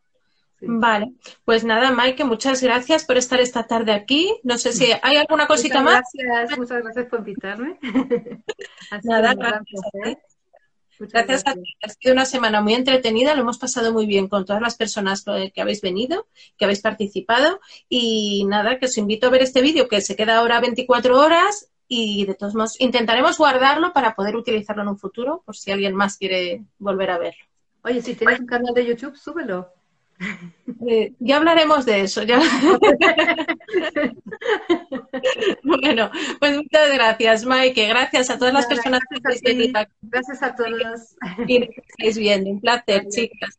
[0.66, 1.12] Vale,
[1.44, 4.34] pues nada, Mike, muchas gracias por estar esta tarde aquí.
[4.44, 6.04] No sé si hay alguna cosita muchas más.
[6.14, 7.78] Gracias, muchas gracias por invitarme.
[9.04, 9.82] nada, gracias.
[10.98, 11.76] Gracias a ti.
[11.82, 15.24] Ha sido una semana muy entretenida, lo hemos pasado muy bien con todas las personas
[15.52, 17.60] que habéis venido, que habéis participado.
[17.88, 21.70] Y nada, que os invito a ver este vídeo que se queda ahora 24 horas
[21.88, 25.94] y de todos modos intentaremos guardarlo para poder utilizarlo en un futuro por si alguien
[25.94, 27.44] más quiere volver a verlo.
[27.82, 29.70] Oye, si tienes un canal de YouTube, súbelo.
[30.86, 32.22] Eh, ya hablaremos de eso.
[32.22, 32.38] Ya.
[35.62, 37.88] bueno, pues muchas gracias, Mike.
[37.88, 39.80] Gracias a todas las personas que estáis viendo.
[40.02, 41.16] Gracias a todos.
[41.46, 42.50] Y estáis viendo.
[42.50, 43.50] Un placer, chicas.